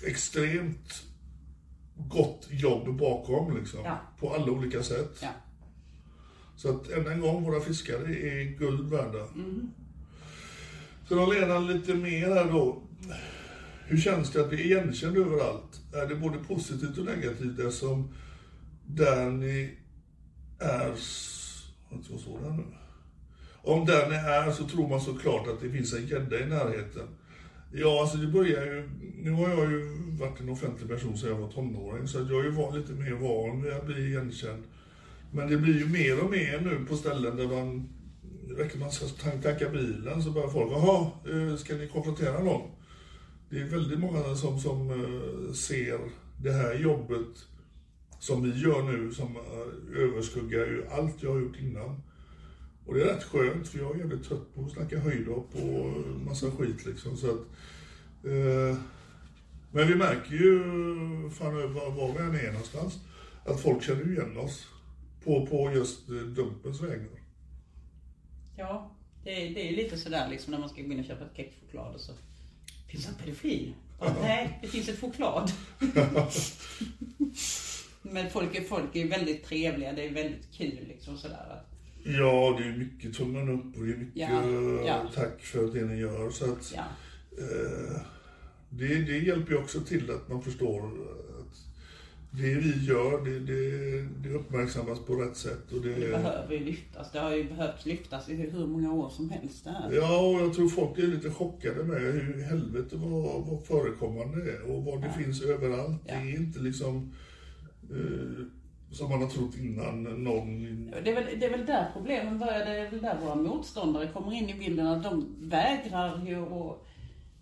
[0.07, 1.03] extremt
[1.97, 3.81] gott jobb bakom liksom.
[3.85, 4.01] Ja.
[4.21, 5.19] På alla olika sätt.
[5.23, 5.29] ja.
[6.57, 9.25] Så att än en gång, våra fiskare är guld värda.
[9.35, 9.71] Mm.
[11.09, 12.83] Sen har Lena lite mer här då.
[13.87, 15.81] Hur känns det att bli igenkänd överallt?
[15.95, 18.15] Är det både positivt och negativt eftersom
[18.95, 19.69] Danny
[20.59, 20.89] är...
[22.11, 22.65] Vad står det nu?
[23.63, 27.09] Om Danny är så tror man såklart att det finns en gädda i närheten.
[27.73, 28.91] Ja, alltså det börjar ju...
[29.17, 32.45] Nu har jag ju varit en offentlig person sedan jag var tonåring så jag är
[32.45, 34.63] ju van, lite mer van vid att bli igenkänd.
[35.33, 37.89] Men det blir ju mer och mer nu på ställen där man...
[38.49, 39.07] Det räcker man ska
[39.43, 42.71] tanka bilen så börjar folk, jaha, eh, ska ni konfrontera någon?
[43.51, 45.99] Det är väldigt många som, som eh, ser
[46.37, 47.47] det här jobbet
[48.21, 52.03] som vi gör nu som eh, överskuggar ju allt jag har gjort innan.
[52.87, 56.21] Och det är rätt skönt för jag är jävligt trött på att snacka höjdhopp och
[56.27, 57.17] massa skit liksom.
[57.17, 57.41] Så att,
[58.25, 58.79] eh,
[59.73, 60.61] men vi märker ju
[61.31, 62.99] fan var, var vi än är någonstans
[63.45, 64.67] att folk känner igen oss
[65.25, 67.21] på, på just eh, Dumpens vägnar.
[68.57, 71.25] Ja, det, det är ju lite sådär liksom när man ska gå in och köpa
[71.25, 72.13] ett kexchoklad och så
[72.89, 73.75] finns det en pedofil.
[74.01, 75.53] Ja, nej, det finns ett choklad.
[78.03, 81.63] Men folk är, folk är väldigt trevliga, det är väldigt kul liksom sådär.
[82.05, 84.43] Ja, det är mycket tummen upp och det är mycket Ja,
[84.87, 85.11] ja.
[85.15, 86.31] tack för det ni gör.
[86.31, 86.83] Så att, Ja,
[87.39, 88.01] eh,
[88.71, 91.57] det, det hjälper ju också till att man förstår att
[92.31, 95.73] det vi gör, det, det, det uppmärksammas på rätt sätt.
[95.73, 97.13] Och det, det behöver ju lyftas.
[97.13, 99.93] Det har ju behövt lyftas i hur många år som helst det här.
[99.93, 104.71] Ja, och jag tror folk är lite chockade med hur helvete vad, vad förekommande är
[104.71, 106.01] och vad det finns överallt.
[106.07, 107.13] Det är inte liksom...
[107.91, 108.45] Eh,
[108.91, 110.87] som man har trott innan någon...
[110.91, 114.09] Det är, väl, det är väl där problemen börjar, det är väl där våra motståndare
[114.09, 116.87] kommer in i bilden, att de vägrar ju att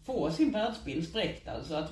[0.05, 1.49] få sin världsbild spräckt.
[1.49, 1.91] Alltså att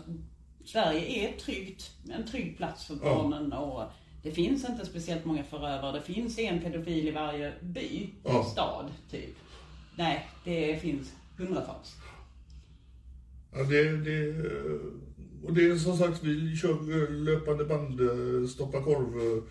[0.65, 3.83] Sverige är tryggt, en trygg plats för barnen och
[4.23, 5.93] det finns inte speciellt många förövare.
[5.93, 8.45] Det finns en pedofil i varje by, Ja.
[8.45, 9.37] stad, typ.
[9.97, 11.97] Nej, det finns hundratals.
[13.53, 14.33] Ja, det, det,
[15.45, 19.43] och det är som sagt, vi kör eh, löpande band, eh, stoppa korv, eh,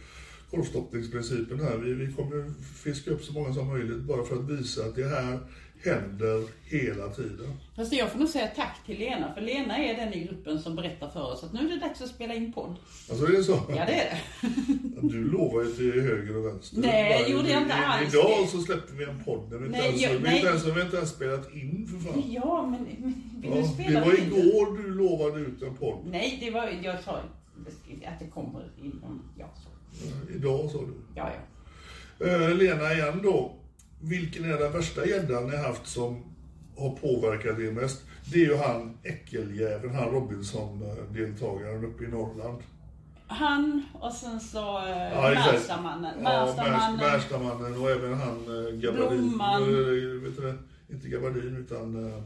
[0.52, 1.78] korvstoppningsprincipen här.
[1.78, 2.52] Vi, vi kommer
[2.84, 5.40] fiska upp så många som möjligt bara för att visa att det här
[5.86, 7.54] händer hela tiden.
[7.76, 10.76] Fast jag får nog säga tack till Lena, för Lena är den i gruppen som
[10.76, 12.76] berättar för oss att nu är det dags att spela in podd.
[13.10, 13.52] Alltså det är så?
[13.70, 14.18] Ja, det är det.
[15.02, 16.78] Du lovar ju till höger och vänster.
[16.82, 18.48] Nej, Bara, gjorde jag inte alls Idag det.
[18.48, 20.36] så släpper vi en podd där vi inte, Nej, ens, jag- vi, nej.
[20.36, 22.24] inte ens, vi inte ens spelat in för fan.
[22.32, 24.24] Ja, men, men vill Ja, du det spela var in?
[24.24, 26.00] igår du lovade ut en podd.
[26.06, 27.12] Nej, det var, jag sa
[28.06, 29.70] att det kommer inom, ja så.
[30.36, 30.94] Idag sa du.
[31.16, 31.32] Ja,
[32.20, 32.26] ja.
[32.28, 33.56] Eh, Lena igen då.
[34.10, 36.24] Vilken är den värsta gäddan ni haft som
[36.78, 38.02] har påverkat er mest?
[38.32, 42.64] Det är ju han äckeljäveln, han Robinson-deltagaren uppe i Norrland.
[43.28, 45.54] Han och sen så Ja, uh, exakt.
[45.54, 46.14] Märstamannen.
[46.24, 47.00] Ja, Märstamannen.
[47.00, 49.18] Märst- Märstamannen och även han uh, Gabardin.
[49.18, 49.64] Blomman.
[49.64, 50.58] Eh, vet du?
[50.90, 52.24] Inte Gabardin utan uh,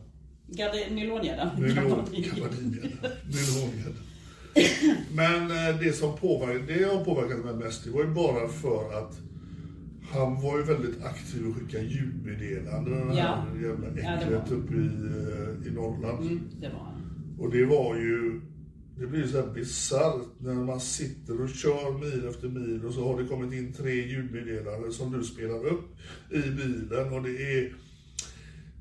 [0.47, 1.49] Gardi- Nylongäddan.
[1.57, 2.05] Nylongäddan.
[2.11, 4.03] Nylongäddan.
[5.11, 8.93] Men eh, det som påverkade, det har påverkat mig mest, det var ju bara för
[8.99, 9.17] att
[10.11, 13.23] han var ju väldigt aktiv och skickade ljudmeddelanden, den Ja.
[13.23, 14.57] här jävla Ja, det äcklet var.
[14.57, 16.25] uppe i, eh, i Norrland.
[16.25, 17.01] Mm, det var han.
[17.39, 18.41] Och det var ju,
[18.97, 22.93] det blir ju så här bisarrt när man sitter och kör mil efter mil och
[22.93, 25.85] så har det kommit in tre ljudmeddelanden som du spelar upp
[26.31, 27.73] i bilen och det är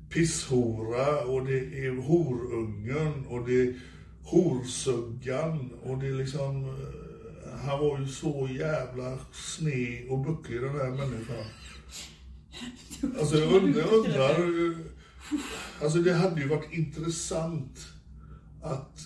[0.09, 3.73] pisshora och det är horungen och det är
[4.23, 7.08] horsuggan och det är liksom, eh,
[7.65, 11.45] han var ju så jävla sned och bucklig den här människan.
[13.19, 14.75] Alltså jag undrar, jag undrar
[15.81, 17.87] alltså det hade ju varit intressant
[18.61, 18.99] att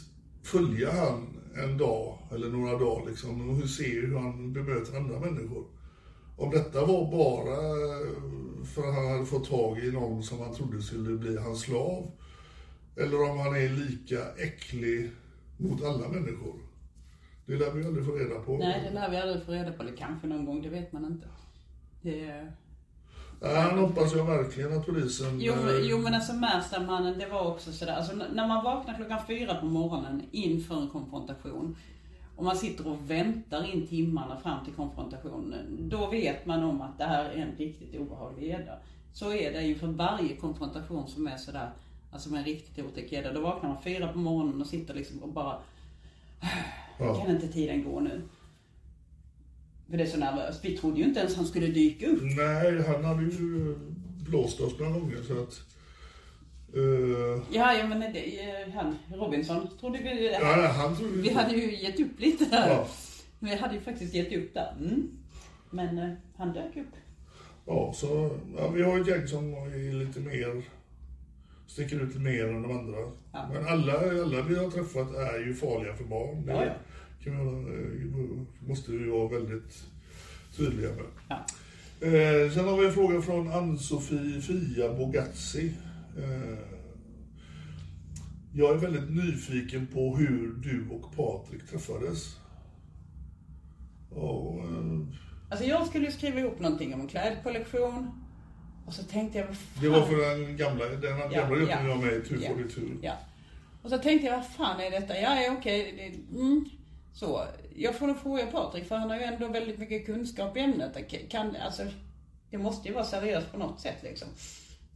[0.44, 5.66] följa han en dag eller några dagar liksom och se hur han bemöter andra människor.
[6.38, 10.56] Om detta var bara eh, för att han hade fått tag i någon som han
[10.56, 12.12] trodde skulle bli hans slav.
[12.96, 15.12] Eller om han är lika äcklig
[15.58, 16.56] mot alla människor.
[17.46, 18.58] Det lär vi aldrig få reda på.
[18.58, 19.84] Nej, det lär vi aldrig få reda på.
[19.84, 21.28] Eller kanske någon gång, det vet man inte.
[22.02, 22.48] Det...
[23.42, 25.42] Han hoppas jag verkligen att polisen...
[25.42, 27.96] Jo, eh, jo men alltså Märstamannen, det var också sådär.
[27.96, 31.76] Alltså när man vaknar klockan fyra på morgonen inför en konfrontation.
[32.36, 35.90] Och man sitter och väntar in timmarna fram till konfrontationen.
[35.90, 38.78] Då vet man om att det här är en riktigt obehaglig gädda.
[39.14, 41.70] Så är det inför varje konfrontation som är sådär,
[42.12, 43.34] alltså med en riktigt otäck gädda.
[43.34, 45.58] Då vaknar man fyra på morgonen och sitter liksom och bara,
[47.00, 47.16] Ja.
[47.16, 48.22] kan inte tiden gå nu?
[49.90, 50.66] För det är så nervöst.
[50.66, 52.20] Vi trodde ju inte ens han skulle dyka upp.
[52.22, 53.76] Nej, han hade ju
[54.30, 55.62] blåst oss några gånger så att...
[56.76, 60.32] eh, Ja, ja men det, eh, han, Robinson, trodde vi...
[60.34, 62.68] ja, nej, han trodde Vi hade ju gett upp lite där.
[62.70, 62.88] Ja.
[63.40, 64.76] Vi hade ju faktiskt gett upp där.
[64.80, 65.10] Mm.
[65.70, 66.96] Men eh, han dök upp.
[67.66, 70.64] Ja, så ja, vi har ett gäng som är lite mer,
[71.68, 72.98] sticker ut mer än de andra.
[73.34, 73.50] Ja.
[73.54, 76.46] Men alla, alla vi har träffat är ju farliga för barn.
[76.46, 76.74] Det Ja, ja.
[77.24, 79.84] Kan vara- eh, måste vi vara väldigt
[80.58, 81.06] tydliga med.
[81.30, 81.46] Ja.
[82.08, 85.74] Eh, sen har vi en fråga från Ann-Sofie Fia Bogazzi.
[86.18, 86.58] Eh,
[88.54, 92.38] jag är väldigt nyfiken på hur du och Patrik träffades.
[94.10, 95.00] Och, eh,
[95.50, 98.23] Alltså jag skulle skriva ihop någonting om en klädkollektion.
[98.86, 99.84] Och så tänkte jag, vad fan...
[99.84, 101.78] det var för den gamla, den gamla Ja, gruppen ja.
[101.84, 102.98] vi var med i Tur Ja, tur.
[103.02, 103.14] Ja.
[103.84, 105.20] Och så tänkte jag, vad fan är detta?
[105.20, 105.92] Ja, ja okej.
[106.32, 106.66] det- Mm.
[107.16, 110.60] Så, jag får nog fråga Patrik, för han har ju ändå väldigt mycket kunskap i
[110.60, 110.98] ämnet.
[111.30, 111.84] Kan, alltså,
[112.50, 114.28] det måste ju vara seriöst på något sätt liksom.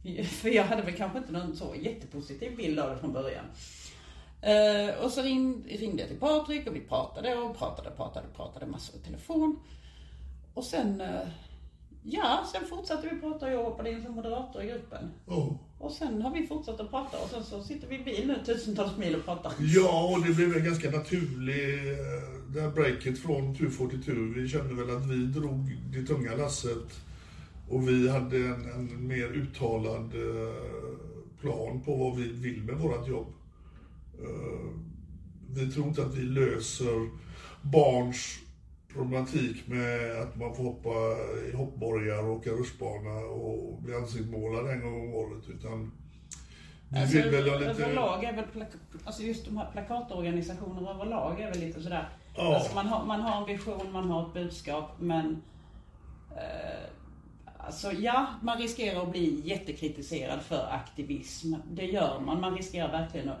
[0.24, 3.44] För jag hade väl kanske inte någon så jättepositiv bild av det från början.
[4.42, 8.66] Eh, och så ring, ringde jag till Patrik och vi pratade och pratade, pratade, pratade
[8.66, 9.58] massor i telefon.
[10.54, 11.20] Och sen, eh,
[12.02, 15.10] ja, sen fortsatte vi prata och jag hoppade in som moderator i gruppen.
[15.26, 15.58] Ja.
[15.78, 18.44] Och sen har vi fortsatt att prata och sen så sitter vi i bil nu
[18.46, 19.52] tusentals mil och pratar.
[19.58, 21.96] Ja, och det blev en ganska naturlig, eh,
[22.54, 24.34] det här breaket från tur får till tur.
[24.34, 27.00] Vi kände väl att vi drog det tunga lasset
[27.70, 30.54] och vi hade en, en mer uttalad eh,
[31.40, 33.32] plan på vad vi vill med vårt jobb.
[34.22, 34.70] Eh,
[35.50, 37.08] Vi tror inte att vi löser
[37.62, 38.38] barns
[38.98, 40.90] problematik med att man får hoppa
[41.48, 45.92] i hoppborgar och åka rutschbana och bli ansiktsmålad en gång om året, utan
[46.90, 47.70] vi vill väl ha lite...
[47.70, 48.44] Överlag är väl,
[49.04, 52.54] alltså just de här plakatorganisationerna överlag är väl lite sådär, Ja.
[52.54, 55.42] Alltså man, har, man har en vision, man har ett budskap, men
[56.36, 56.90] eh,
[57.58, 61.54] Alltså ja, man riskerar att bli jättekritiserad för aktivism.
[61.70, 62.40] Det gör man.
[62.40, 63.40] Man riskerar verkligen att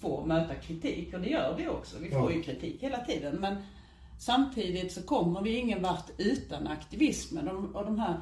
[0.00, 1.96] få möta kritik och det gör vi också.
[2.00, 2.36] Vi får Ja.
[2.36, 3.36] ju kritik hela tiden.
[3.40, 3.56] Men
[4.22, 8.20] samtidigt så kommer vi ingen vart utan aktivismen och, och de här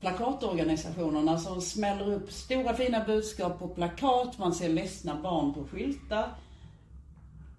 [0.00, 6.34] plakatorganisationerna som smäller upp stora fina budskap på plakat, man ser ledsna barn på skyltar.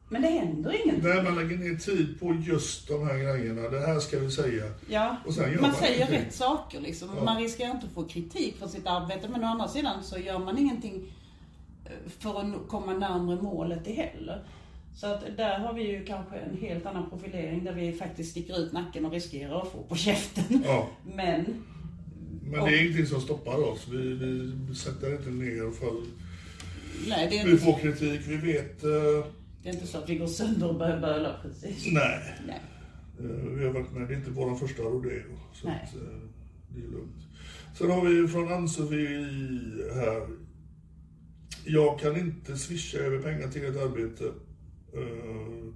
[0.09, 1.09] Men det händer ingenting.
[1.09, 4.63] När man lägger ner tid på just de här grejerna, det här ska vi säga.
[4.89, 6.19] Ja, man man säger ingenting.
[6.19, 7.09] rätt saker liksom.
[7.15, 7.23] Ja.
[7.23, 10.39] Man riskerar inte att få kritik för sitt arbete men å andra sidan så gör
[10.39, 11.13] man ingenting
[11.85, 14.43] eh, för att komma närmare målet heller.
[14.97, 18.59] Så att där har vi ju kanske en helt annan profilering där vi faktiskt sticker
[18.59, 20.63] ut nacken och riskerar att få på käften.
[20.65, 20.89] Ja.
[21.15, 21.63] Men,
[22.43, 23.87] Men det är ingenting som stoppar oss.
[23.91, 23.97] Vi,
[24.69, 25.91] vi sätter inte ner för
[27.09, 28.21] nej det är, vi inte, får kritik.
[28.27, 28.83] Vi vet...
[28.83, 28.89] eh,
[29.63, 31.85] det är inte så att vi går sönder och börjar böla precis.
[31.91, 32.19] nej.
[32.47, 32.61] Nej.
[33.19, 33.25] Eh,
[33.57, 35.23] Vi har varit med, det är inte vår första rodeo.
[35.53, 35.79] Så Nej.
[35.83, 36.01] att, eh,
[36.69, 37.21] det är lugnt.
[37.77, 39.25] Sen har vi från Ann-Sofie
[39.95, 40.27] här.
[41.65, 44.23] Jag kan inte swisha över pengar till ett arbete.
[44.93, 45.73] Eh,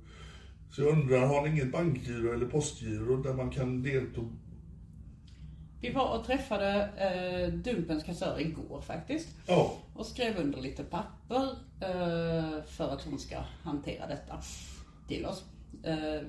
[0.70, 4.22] Så jag undrar, har ni inget bankgiro eller postgiro där man kan delta?
[5.82, 9.30] Vi var och träffade eh, Dumpens kassör igår faktiskt.
[9.48, 11.44] Ja, och skrev under lite papper
[11.82, 14.40] eh, för att hon ska hantera detta
[15.08, 15.44] till oss.
[15.84, 16.22] Eh,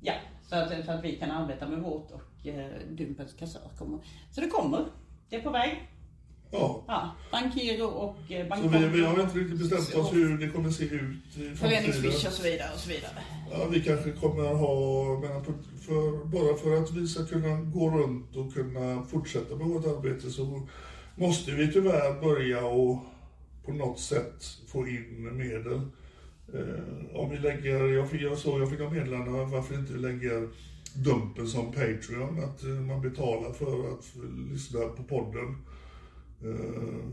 [0.00, 0.12] ja,
[0.48, 3.98] så att, så att vi kan arbeta med vårt och eh, Dumpens kassör kommer.
[4.30, 4.84] Så det kommer.
[5.28, 5.88] Det är på väg.
[6.50, 6.84] Ja.
[6.88, 8.78] Ja, bankgiro och eh, bankkonto.
[8.78, 12.42] vi, vi har inte riktigt bestämt oss hur det kommer se ut Föreningsswish och så
[12.42, 13.12] vidare och så vidare.
[13.50, 15.44] Ja, vi kanske kommer ha, men
[15.80, 20.30] för, bara för att vi ska kunna gå runt och kunna fortsätta med vårt arbete
[20.30, 20.66] så
[21.16, 22.98] måste vi tyvärr börja och
[23.66, 25.80] på något sätt få in medel.
[26.54, 29.92] Eh, om vi lägger, jag, fick- jag såg, jag fick några meddelanden om varför inte
[29.92, 30.48] vi lägger
[30.94, 34.04] Dumpen som Patreon, att eh, man betalar för att
[34.52, 35.56] lyssna på podden.
[36.42, 36.50] Eh,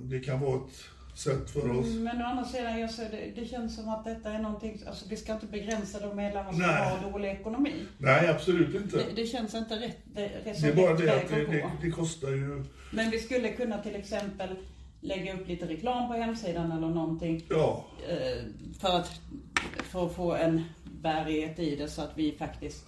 [0.01, 0.83] det kan vara ett
[1.17, 1.85] sätt för oss.
[1.85, 4.81] Mm, Men å andra sidan, jag ser det, det känns som att detta är någonting,
[4.88, 6.89] alltså vi ska inte begränsa de medlemmar som Nej.
[6.89, 7.73] har dålig ekonomi.
[7.97, 8.97] Nej, absolut inte.
[8.97, 9.97] Det, det känns inte rätt.
[10.03, 13.49] Det, det, är, Det är bara det att det, det kostar ju Men vi skulle
[13.49, 14.49] kunna till exempel
[15.01, 18.43] lägga upp lite reklam på hemsidan eller någonting Ja, eh,
[18.79, 19.11] för att,
[19.83, 20.63] för att få en
[21.01, 22.85] bärighet i det så att vi faktiskt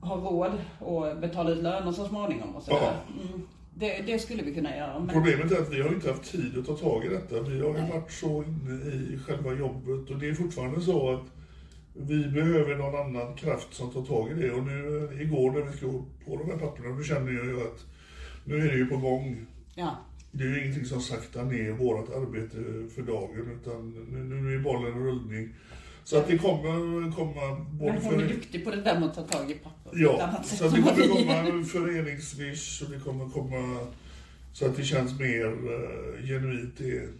[0.00, 2.80] har råd att betala ut löner så småningom och sådär.
[2.82, 3.22] Ja.
[3.22, 3.48] Mm.
[3.74, 4.98] Det, det skulle vi kunna göra.
[4.98, 7.42] Men, problemet är att vi har inte haft tid att ta tag i detta.
[7.42, 11.26] Vi har ju varit så inne i själva jobbet och det är fortfarande så att
[11.94, 14.50] vi behöver någon annan kraft som tar tag i det.
[14.50, 15.90] Och nu igår när vi skrev
[16.24, 17.86] på de här papperna, då känner jag ju att
[18.44, 19.46] nu är det ju på gång.
[19.74, 19.96] ja.
[20.34, 22.56] Det är ju ingenting som saktar ner vårt arbete
[22.94, 25.48] för dagen utan nu, nu är bollen i rullning.
[26.04, 28.28] Så att det kommer komma både Men hon är för...
[28.28, 29.81] duktig på det där med att ta tag i papper.
[29.94, 33.86] Ja, så att det kommer komma föreningsswish och det kommer komma
[34.52, 36.74] så att det känns mer uh, genuint.
[36.78, 37.10] Det,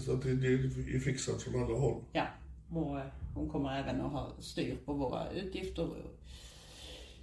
[0.00, 0.48] så att det, det
[0.94, 2.02] är fixat från alla håll.
[2.12, 2.26] Ja,
[2.70, 5.88] och eh, hon kommer även att ha styr på våra utgifter.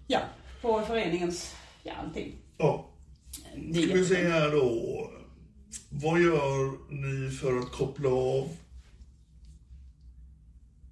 [0.07, 0.19] Ja,
[0.61, 2.35] på föreningens, ja allting.
[2.57, 2.85] Ja,
[3.73, 5.11] är ska vi se här då.
[5.89, 8.49] Vad gör ni för att koppla av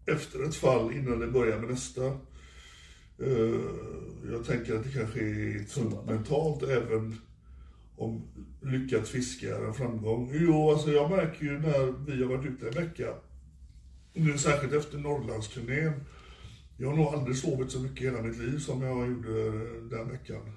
[0.05, 2.17] efter ett fall innan det börjar med nästa?
[3.19, 3.61] Eh,
[4.31, 7.17] jag tänker att det kanske är tungt mentalt även
[7.97, 8.21] om
[8.61, 10.31] lyckat fiske är en framgång.
[10.33, 13.13] Jo, alltså jag märker ju när vi har varit ute en vecka,
[14.13, 15.93] nu särskilt efter Norrlandsturnén,
[16.77, 19.51] jag har nog aldrig sovit så mycket i hela mitt liv som jag gjorde
[19.95, 20.51] den veckan.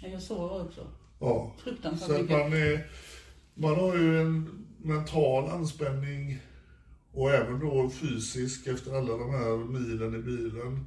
[0.00, 0.86] Ja, Jag sover också.
[1.18, 2.30] Ja, Fruktansvärt så mycket.
[2.30, 2.86] man, är,
[3.54, 6.38] man har ju en mental anspänning
[7.12, 10.86] och även då fysisk efter alla de här milen i bilen.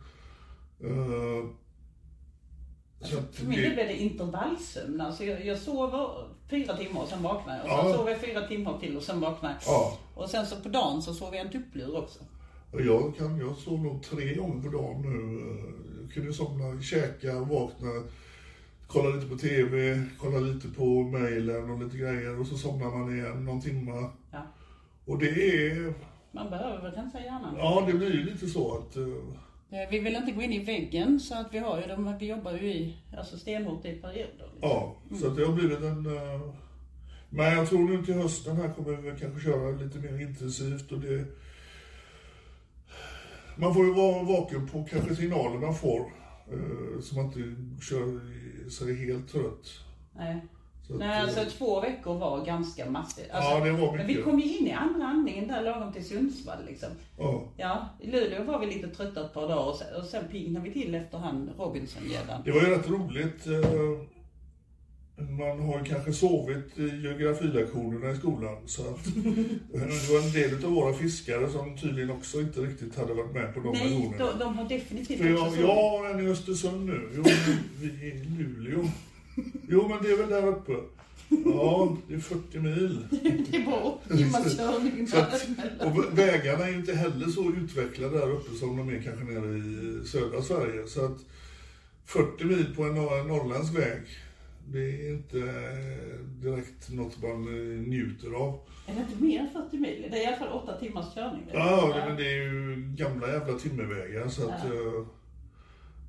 [3.02, 5.02] Så att För min del det, blir det intervallsömn.
[5.02, 7.64] Alltså jag, jag sover fyra timmar och sen vaknar jag.
[7.66, 7.98] Och sen Ja.
[7.98, 9.60] sover jag fyra timmar till och sen vaknar jag.
[9.66, 12.20] ja, Och sen så på dagen så sover jag en tupplur också.
[12.72, 16.02] jag, kan, jag sov nog tre gånger på dagen nu.
[16.02, 18.04] Jag kunde somna, käka, vakna,
[18.88, 23.16] kolla lite på TV, kolla lite på mejlen och lite grejer och så somnar man
[23.18, 24.10] igen någon timme.
[24.32, 24.42] Ja.
[25.06, 25.28] Och det
[25.68, 25.94] är,
[26.32, 27.56] Man behöver väl rensa hjärnan.
[27.58, 29.04] ja det blir ju lite så att Eh,
[29.92, 32.52] Vi vill inte gå in i väggen så att vi har ju de, vi jobbar
[32.52, 34.24] ju i, alltså stenhårt i perioder.
[34.54, 34.60] Liksom.
[34.62, 36.06] Ja, så att det har blivit en...
[36.06, 36.42] eh,
[37.30, 41.00] Men jag tror nu till hösten här kommer vi kanske köra lite mer intensivt och
[41.00, 41.26] det...
[43.58, 46.00] Man får ju vara vaken på kanske signaler man får.
[46.52, 47.40] eh, Så man inte
[47.86, 48.20] kör
[48.70, 49.68] sig helt trött.
[50.16, 50.42] Nej.
[51.00, 53.32] Nej, alltså två veckor var ganska massigt.
[53.32, 54.24] Alltså, Ja, det var Men vi mycket.
[54.24, 56.90] kom ju in i andra andningen där lagom till Sundsvall liksom.
[57.18, 57.44] ja.
[57.58, 60.70] Ja, i Luleå var vi lite trötta ett par dagar och sen, och sen piggnade
[60.70, 62.42] vi till efter han Robinson-gäddan.
[62.46, 63.48] Det var ju rätt roligt.
[63.48, 64.00] eh,
[65.30, 68.58] Man har ju kanske sovit i geografilektionerna i skolan.
[68.66, 69.06] Så att
[69.74, 73.54] det var en del av våra fiskare som tydligen också inte riktigt hade varit med
[73.54, 74.32] på de Nej, lektionerna.
[74.34, 75.62] de, de har definitivt För också jag, så.
[75.62, 77.10] jag har en i Östersund nu.
[77.14, 77.24] Men
[77.82, 78.84] vi är i Luleå.
[79.70, 80.74] Jo, men det är väl där uppe.
[81.46, 83.08] Ja, det är 40 mil.
[83.52, 85.08] Det är bara åtta timmars körning
[85.80, 89.58] och vägarna är ju inte heller så utvecklade där uppe som de är kanske nere
[89.58, 90.88] i södra Sverige.
[90.88, 91.18] Så att
[92.06, 94.02] 40 mil på en norr- norrländsk väg,
[94.68, 98.60] det är inte eh, direkt något man eh, njuter av.
[98.88, 100.08] Är det inte mer än 40 mil?
[100.12, 101.42] Det är i alla fall åtta timmars körning.
[101.54, 104.66] Ja, men det är ju gamla jävla timmervägar så att...
[104.66, 105.06] eh,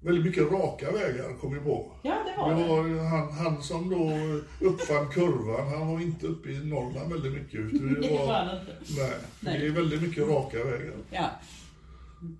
[0.04, 1.92] Väldigt mycket raka vägar kom vi på.
[2.02, 2.68] Ja, det var Det det.
[2.98, 4.10] var han, han som då
[4.66, 7.60] uppfann kurvan, han var inte uppe i Norrland väldigt mycket.
[7.60, 8.72] Utan Det det var han inte.
[8.98, 9.58] nej, Nej.
[9.58, 10.92] det är väldigt mycket raka vägar.
[11.10, 11.30] Ja.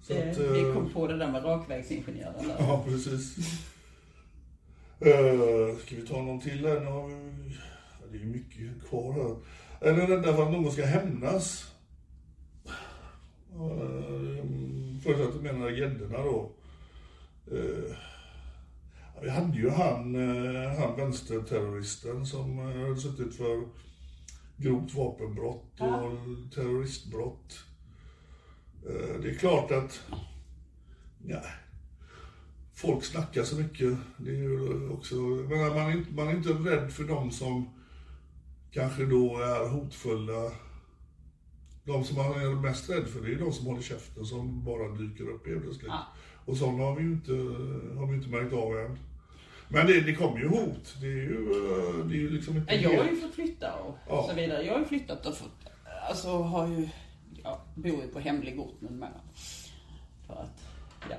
[0.02, 2.56] Så Det, att, vi eh, kom på det där med rakvägsingenjören där.
[2.58, 3.36] Ja, precis.
[5.06, 6.80] Uh, ska vi ta någon till här?
[6.80, 7.14] Nu har vi...
[8.00, 9.36] ja, Det är mycket kvar här.
[9.88, 11.70] Är ni rädda för att någon ska hämnas?
[13.56, 14.44] Uh,
[15.04, 16.50] Först att du menar gäddorna då.
[17.52, 17.96] Eh,
[19.14, 23.68] ja, vi hade ju han, eh, han vänsterterroristen som eh, hade suttit för
[24.56, 27.64] grovt vapenbrott och terroristbrott.
[28.86, 30.02] Eh, det är klart att
[31.26, 31.42] Ja.
[32.72, 33.98] Folk snackar så mycket.
[34.16, 37.68] Det är ju också, men man, är inte, man är inte rädd för de som
[38.70, 40.52] kanske då är hotfulla.
[41.84, 44.88] De som man är mest rädd för det är de som håller käften som bara
[44.88, 45.86] dyker upp helt plötsligt.
[45.86, 46.06] Ja.
[46.46, 47.32] Och sådana har vi ju inte,
[47.98, 48.98] har vi inte märkt av än.
[49.68, 50.96] Men det, det kommer ju hot.
[51.00, 53.74] Det är ju, eh, det är ju liksom inte Ja, Jag har ju fått flytta
[53.74, 54.26] och Ja.
[54.30, 54.62] så vidare.
[54.62, 55.50] Jag har ju flyttat och fått,
[56.08, 56.88] alltså har ju,
[57.42, 59.20] ja, bor ju på hemlig ort numera.
[60.26, 60.62] För att,
[61.10, 61.16] ja,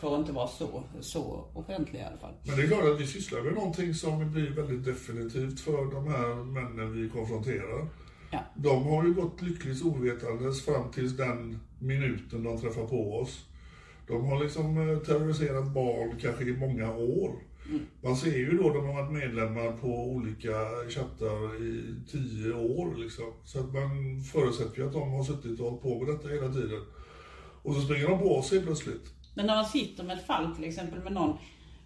[0.00, 2.32] för att inte vara så, så offentlig i alla fall.
[2.46, 6.06] Men det är klart att vi sysslar med någonting som blir väldigt definitivt för de
[6.08, 7.86] här männen vi konfronterar.
[8.30, 8.38] Ja.
[8.54, 13.46] De har ju gått lyckligt ovetandes fram tills den minuten de träffar på oss.
[14.10, 17.50] De har liksom eh, terroriserat barn kanske i många år.
[18.02, 20.52] Man ser ju då de har varit medlemmar på olika
[20.88, 23.32] chattar i tio år liksom.
[23.44, 26.52] Så att man förutsätter ju att de har suttit och hållit på med detta hela
[26.52, 26.82] tiden.
[27.62, 29.12] Och så springer de på helt plötsligt.
[29.34, 31.38] Men när man sitter med ett fall till exempel med någon,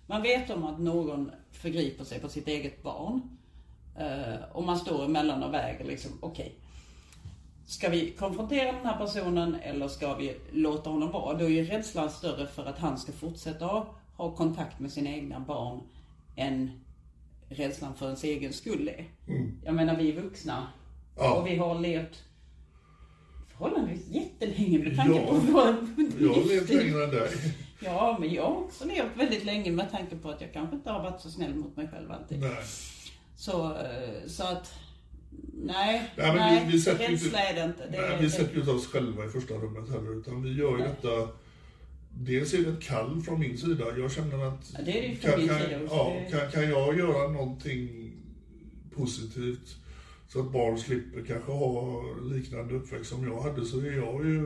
[0.06, 3.20] man vet om att någon förgriper sig på sitt eget barn.
[3.98, 6.58] Eh, och man står emellan och väger liksom, okej.
[7.66, 11.38] Ska vi konfrontera den här personen eller ska vi låta honom vara?
[11.38, 13.64] Då är ju rädslan större för att han ska fortsätta
[14.16, 15.80] ha, kontakt med sina egna barn
[16.36, 16.70] än
[17.48, 19.04] rädslan för ens egen skull är.
[19.64, 20.66] Jag menar vi är vuxna
[21.16, 21.34] Ja.
[21.34, 22.22] och vi har levt
[23.48, 25.26] förhållandevis jättelänge med tanke Ja.
[25.26, 25.66] på vår
[26.20, 27.28] Jag har levt längre än dig.
[27.80, 30.90] Ja, men jag har också levt väldigt länge med tanke på att jag kanske inte
[30.90, 32.40] har varit så snäll mot mig själv alltid.
[32.40, 32.56] Nej.
[33.36, 34.74] Så, eh, så att,
[35.52, 37.86] nej, Nej, men nej, vi, vi sätter rädsla är det inte.
[37.86, 40.78] Det, nej, vi sätter ju inte oss själva i första rummet heller, utan vi gör
[40.78, 41.28] ju detta...
[42.16, 43.84] Dels är det ett kall från min sida.
[43.98, 44.72] Jag känner att...
[44.72, 45.94] Ja, det är det från min kan, sida också.
[45.94, 48.12] Ja, kan, kan jag göra någonting
[48.96, 49.76] positivt
[50.28, 54.40] så att barn slipper kanske ha liknande uppväxt som jag hade, så är jag ju...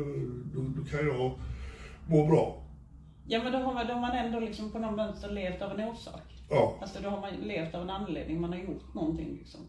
[0.55, 1.39] Då, då kan jag
[2.09, 2.63] må bra.
[3.27, 5.81] Ja, men då har, man, då har man ändå liksom på något mönster levt av
[5.81, 6.23] en orsak.
[6.51, 9.61] Ja, Alltså då har man levt av en anledning, man har gjort någonting liksom.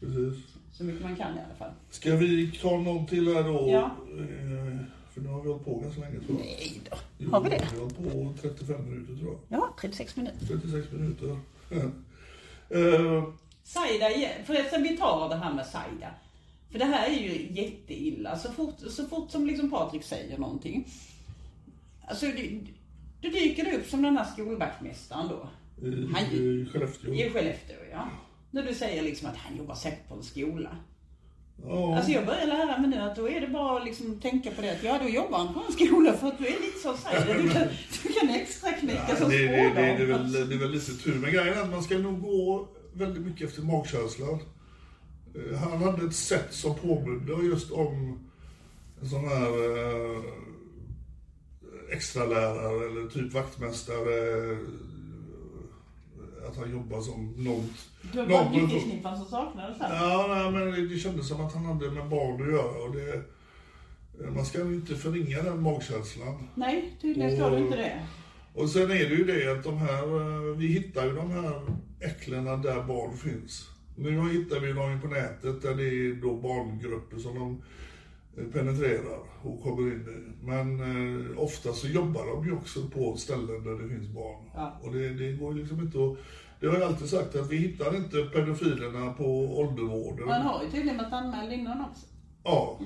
[0.00, 0.44] Precis.
[0.72, 1.70] Så mycket man kan i alla fall.
[1.90, 3.68] Ska vi ta någon till här då?
[3.70, 3.84] Ja.
[4.18, 4.78] Eh,
[5.14, 6.38] För nu har vi hållit på ganska länge tror jag.
[6.46, 6.96] Nej då.
[7.18, 7.68] Jo, Har vi det?
[7.72, 9.58] Vi har hållit på 35 minuter tror jag.
[9.60, 10.46] Ja, 36 minuter.
[10.46, 11.38] 36 minuter.
[12.70, 13.24] Eh,
[13.64, 14.06] Saida.
[14.44, 16.10] Förresten, vi tar det här med Saida.
[16.70, 18.38] För det här är ju jätteilla.
[18.38, 20.88] Så fort, så fort som liksom Patrik säger någonting.
[22.06, 22.60] Alltså, det,
[23.20, 25.48] det dyker det upp som den här skolvaktmästaren då.
[25.86, 27.14] I, Han- i Skellefteå.
[27.14, 28.08] I Skellefteå, ja.
[28.50, 30.76] När du säger liksom att han jobbar säkert på en skola.
[31.66, 34.50] Ja, Alltså jag börjar lära mig nu att då är det bara att liksom tänka
[34.50, 36.78] på det att ja, då jobbar han på en skola för att du är lite
[36.82, 37.42] så Saida.
[37.42, 37.62] Du kan,
[38.02, 40.70] du kan extra knäcka ja, som det, det, det, det, är väl, det är väl
[40.70, 41.14] lite tur.
[41.18, 44.38] Men grejen att man ska nog gå väldigt mycket efter magkänslan.
[45.34, 48.18] Eh, Han hade ett sätt som påminde just om
[49.02, 50.22] en sån här eh,
[51.90, 54.50] extra lärare eller typ vaktmästare.
[54.52, 54.58] eh,
[56.48, 57.88] Att han jobbar som något...
[58.12, 59.94] Du har bara nyckelknippan som saknades här.
[59.94, 62.82] Ja, nej, men det, det kändes som att han hade med barn att göra.
[62.84, 63.22] Och det,
[64.34, 66.48] man ska ju inte förringa den magkänslan.
[66.54, 68.06] Nej, tydligen ska du inte det.
[68.54, 71.62] Och sen är det ju det att de här, eh, vi hittar ju de här
[72.00, 73.68] äcklena där barn finns.
[73.96, 77.62] Nu hittar vi dem på nätet där det är då barngrupper som de
[78.42, 80.46] eh, penetrerar och kommer in i.
[80.46, 84.44] Men eh, ofta så jobbar de ju också på ställen där det finns barn.
[84.54, 84.80] Ja.
[84.82, 86.18] Och det, det går liksom inte att...
[86.60, 89.24] Det har jag alltid sagt att vi hittar inte pedofilerna på
[89.58, 90.26] åldervården.
[90.26, 92.06] Man har ju tydligen varit anmäld innan också.
[92.44, 92.78] Ja.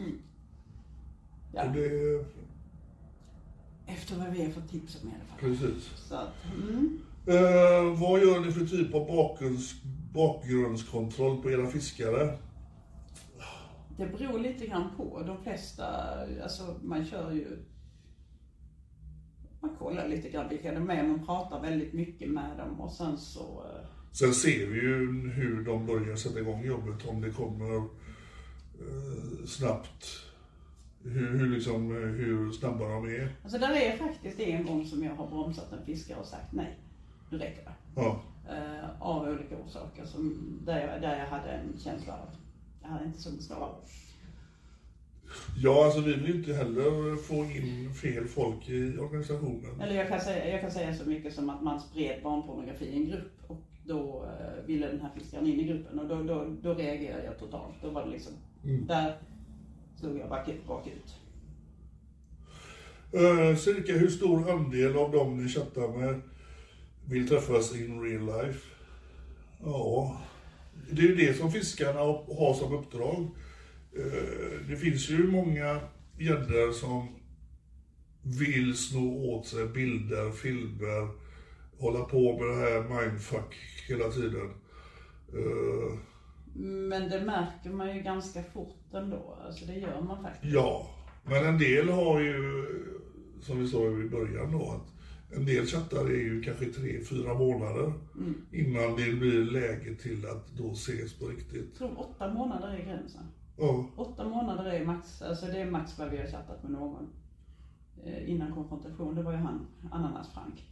[1.55, 1.64] Ja.
[1.64, 2.25] Och det,
[3.87, 5.39] Efter vad vi har fått tips om i alla fall.
[5.39, 5.91] precis.
[6.09, 6.99] Så att, mm.
[7.27, 9.75] Eh, vad gör ni för typ av bakgrunds,
[10.14, 12.39] bakgrundskontroll på era fiskare?
[13.97, 15.23] Det beror lite grann på.
[15.27, 15.85] De flesta,
[16.43, 17.64] alltså man kör ju...
[19.62, 23.18] Man kollar lite grann vilka de är, man pratar väldigt mycket med dem och sen
[23.18, 23.64] så...
[23.64, 29.46] eh, Sen ser vi ju hur de börjar sätta igång jobbet, om det kommer eh,
[29.46, 30.06] snabbt.
[31.04, 33.28] Hur, hur, liksom, eh, hur snabba de är.
[33.42, 36.78] Alltså där är faktiskt en gång som jag har bromsat en fiskare och sagt nej,
[37.30, 37.72] nu räcker det.
[37.96, 38.20] Ja.
[38.50, 42.36] Eh, av olika orsaker som, där, jag, där jag hade en känsla av att
[42.82, 43.90] jag hade inte så snabbt.
[45.62, 49.80] Ja, alltså vi vill ju inte heller få in fel folk i organisationen.
[49.80, 52.97] Eller jag kan, säga, jag kan säga så mycket som att man spred barnpornografi i
[52.97, 56.57] en grupp och då eh, ville den här fiskaren in i gruppen och då, då,
[56.62, 57.74] då reagerade jag totalt.
[57.83, 59.16] Då var det liksom, där
[60.01, 61.14] slog jag bakut, bakut.
[63.12, 66.20] Eh, cirka hur stor andel av dem ni chattar med
[67.05, 68.68] vill träffas in real life?
[69.64, 70.16] Ja,
[70.91, 73.28] det är ju det som fiskarna har som uppdrag.
[73.97, 75.80] Eh, det finns ju många
[76.18, 77.09] gäddor som
[78.22, 81.09] vill sno åt sig bilder, filmer,
[81.78, 83.55] hålla på med det här mindfuck
[83.88, 84.51] hela tiden.
[85.34, 85.99] Eh,
[86.55, 89.38] Men det märker man ju ganska fort ändå.
[89.47, 90.55] Alltså det gör man faktiskt.
[90.55, 90.90] Ja,
[91.24, 92.34] men en del har ju,
[93.40, 94.93] som vi sa i början då, att
[95.38, 97.93] en del chattar är ju kanske tre, fyra månader
[98.53, 101.66] innan det blir läge till att då ses på riktigt.
[101.70, 103.22] Jag tror åtta månader är gränsen.
[103.62, 107.08] Ja, Åtta månader är max, alltså det är max vad vi har chattat med någon.
[108.04, 110.66] Eh, innan konfrontation, det var ju han, Ananas Frank.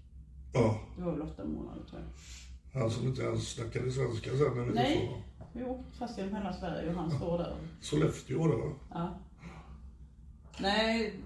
[0.55, 0.79] ja.
[0.97, 2.81] Det var väl åtta månader tror jag.
[2.81, 5.07] Han som inte ens snackade svenska sen när vi Nej.
[5.07, 5.23] honom.
[5.55, 7.57] Jo, fast genom hela Sverige och han står där.
[7.81, 8.73] Sollefteå det va?
[8.91, 9.19] Ja.
[10.61, 11.21] Nej,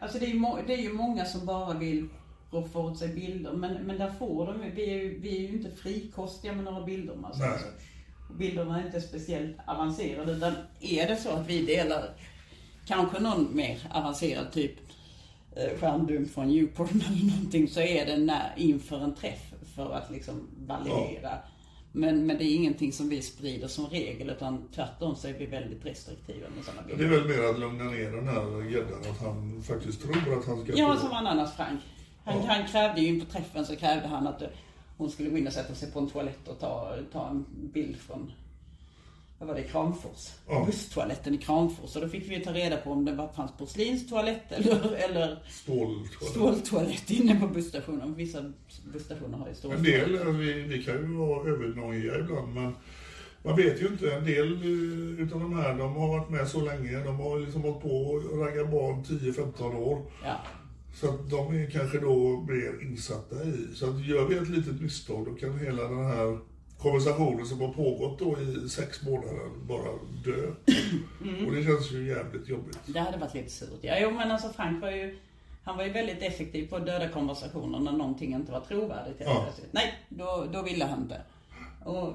[0.00, 2.08] alltså det är, ju det är ju många som bara vill
[2.50, 5.56] roffa åt sig bilder, men, men där får de vi är, ju, vi är ju
[5.56, 7.32] inte frikostiga med några bilder.
[7.34, 7.60] Säger Nej.
[8.38, 12.10] Bilderna är inte speciellt avancerade, utan är det så att vi delar
[12.86, 14.72] kanske någon mer avancerad typ
[15.56, 20.10] eh, skärmdump från Newporn eller någonting så är det när, inför en träff för att
[20.10, 21.38] liksom validera.
[21.94, 25.46] Men, men det är ingenting som vi sprider som regel utan tvärtom så är vi
[25.46, 27.16] väldigt restriktiva med sådana Det är bilder.
[27.18, 30.72] väl mer att lugna ner den här gäddan, att han faktiskt tror att han ska
[30.76, 31.80] Ja, få- som Ananas Frank.
[32.24, 32.44] Han, Ja.
[32.46, 34.42] han krävde ju inför träffen så krävde han att
[35.02, 37.96] hon skulle gå in och sätta sig på en toalett och ta, ta en bild
[37.96, 38.32] från
[39.38, 40.30] vad var det, Kramfors?
[40.48, 40.64] Ja.
[40.66, 41.96] Busstoaletten i Kramfors.
[41.96, 45.42] Och då fick vi ju ta reda på om det var, fanns porslinstoalett eller, eller
[45.48, 48.14] Stål, ståltoalett inne på busstationen.
[48.14, 48.52] Vissa
[48.92, 50.26] busstationer har ju En del, ståltoalett.
[50.26, 52.74] eh, vi, vi kan ju vara övernojiga ibland, men
[53.44, 54.12] man vet ju inte.
[54.14, 57.04] En del eh, utav de här, de har varit med så länge.
[57.04, 60.02] De har liksom hållit på och raggat barn 10-15 år.
[60.24, 60.36] Ja.
[60.94, 63.68] Så att de är kanske då mer insatta i.
[63.74, 66.38] Så att gör vi ett litet misstag, då kan hela den här
[66.78, 69.92] konversationen som har pågått då i sex månader bara
[70.24, 70.46] dö.
[71.46, 72.78] Och det känns ju jävligt jobbigt.
[72.86, 73.78] Det hade varit lite surt.
[73.80, 75.18] Ja, jo, men alltså Frank var ju,
[75.64, 79.18] han var ju väldigt effektiv på att döda konversationer när någonting inte var trovärdigt.
[79.18, 79.48] helt Ja.
[79.70, 81.20] Nej, då, då ville han inte.
[81.84, 82.14] Och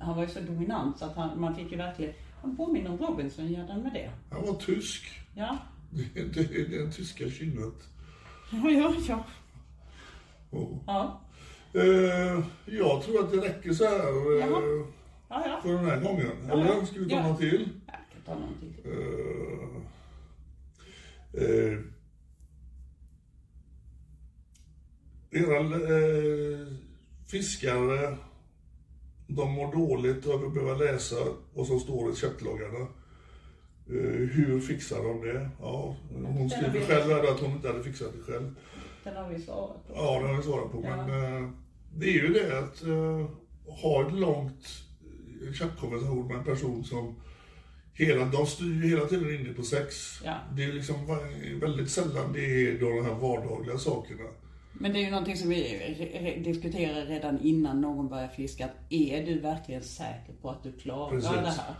[0.00, 2.12] han var ju så dominant så att han, man fick ju verkligen,
[2.42, 4.10] han påminner om Robinson, gör den med det?
[4.30, 5.04] Han var tysk.
[5.34, 5.58] Ja,
[5.90, 7.74] Det, det, det är den tyska kynnet.
[8.50, 8.92] Ja, ja.
[9.08, 9.24] ja.
[10.50, 11.20] Och, ja.
[11.74, 14.86] eh, jag tror att det räcker så här eh.
[15.28, 15.60] Ja, ja.
[15.62, 16.50] för den här gången.
[16.50, 17.28] Eller ska vi ta Ja.
[17.28, 17.68] något till?
[17.86, 18.74] Jag kan ta någonting.
[18.84, 19.68] Eh,
[21.42, 21.78] eh,
[25.30, 26.66] era eh,
[27.26, 28.16] fiskare,
[29.26, 31.16] de mår dåligt av att behöva läsa
[31.54, 32.86] vad som står i chattloggarna.
[33.88, 35.50] Eh, hur fixar de det?
[35.60, 38.54] Ja, hon skriver själv här att hon inte hade fixat det själv.
[39.04, 39.92] Den har vi svarat på.
[39.94, 40.82] Ja, det har vi svarat på.
[40.84, 40.96] Ja.
[40.96, 41.50] Men eh,
[41.94, 43.26] det är ju det att eh,
[43.82, 44.66] ha ett långt
[45.54, 47.14] chattkonversation med en person som
[47.94, 50.20] hela, de styr ju hela tiden inne på sex.
[50.24, 50.34] Ja.
[50.56, 50.96] Det är liksom
[51.60, 54.24] väldigt sällan det är de här vardagliga sakerna.
[54.72, 58.68] Men det är ju någonting som vi diskuterar redan innan någon börjar fiska.
[58.90, 61.30] Är du verkligen säker på att du klarar Precis.
[61.30, 61.74] det här?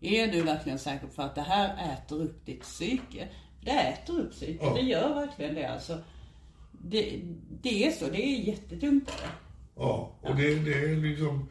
[0.00, 3.28] Är du verkligen säker på att det här äter upp ditt psyke?
[3.64, 4.74] Det äter upp psyket, Ja.
[4.74, 5.98] det gör verkligen det alltså.
[6.72, 7.20] Det,
[7.62, 9.12] det är så, det är jättetungt.
[9.76, 11.48] Ja, och det, det är liksom...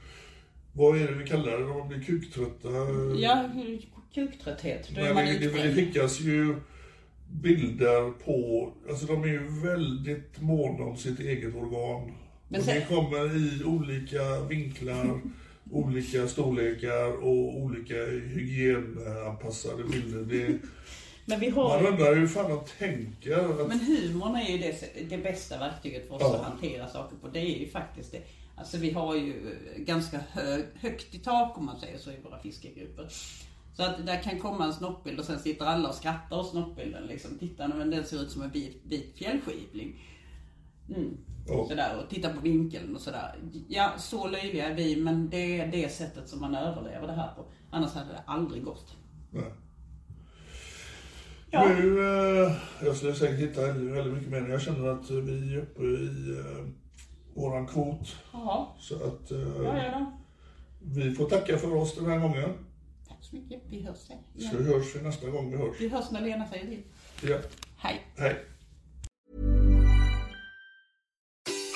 [0.73, 1.67] vad är det vi kallar det?
[1.67, 2.69] De blir kuktrötta.
[3.19, 3.49] Ja,
[4.13, 4.89] kuktrötthet.
[4.95, 6.55] Då är Men man det, det, skickas ju
[7.31, 12.11] bilder på, alltså de är ju väldigt måna om sitt eget organ.
[12.47, 15.21] Men och sen- det kommer i olika vinklar,
[15.71, 17.95] olika storlekar och olika
[18.85, 20.19] hygienanpassade bilder.
[20.19, 20.59] Det,
[21.25, 23.67] Men vi har man undrar hur fan de tänker.
[23.67, 26.35] Men humorn är ju det, det bästa verktyget för oss Ja.
[26.35, 27.27] att hantera saker på.
[27.27, 28.21] Det är ju faktiskt det.
[28.55, 29.33] Alltså vi har ju
[29.77, 33.07] ganska hö, högt i tak om man säger så i våra fiskegrupper.
[33.77, 37.05] Så att där kan komma en snoppbild och sen sitter alla och skrattar åt snoppbilden.
[37.07, 37.37] Liksom.
[37.39, 40.01] Titta men den ser ut som en bit, bit fjällskivling.
[40.95, 41.17] Mm.
[41.49, 41.65] Ja.
[41.69, 43.35] Sådär, och titta på vinkeln och sådär.
[43.67, 47.33] Ja, så löjliga är vi, men det är det sättet som man överlever det här
[47.35, 47.45] på.
[47.71, 48.95] Annars hade det aldrig gått.
[49.31, 49.43] nej.
[51.51, 51.65] Ja.
[51.69, 51.99] Nu,
[52.45, 52.51] eh,
[52.85, 55.81] jag skulle säkert hitta väldigt väldigt mycket mer, men jag känner att vi är uppe
[55.83, 56.65] i eh,
[57.33, 58.15] våran kvot.
[58.33, 60.11] Jaha, Så att eh, ja, ja då.
[60.81, 62.49] vi får tacka för oss den här gången.
[63.07, 63.61] Tack så mycket.
[63.69, 64.17] Vi hörs sen.
[64.51, 65.75] Så hörs vi nästa gång vi hörs.
[65.79, 66.83] Vi hörs när Lena säger till.
[67.29, 67.37] Ja,
[67.77, 68.01] Hej.
[68.17, 68.35] hej.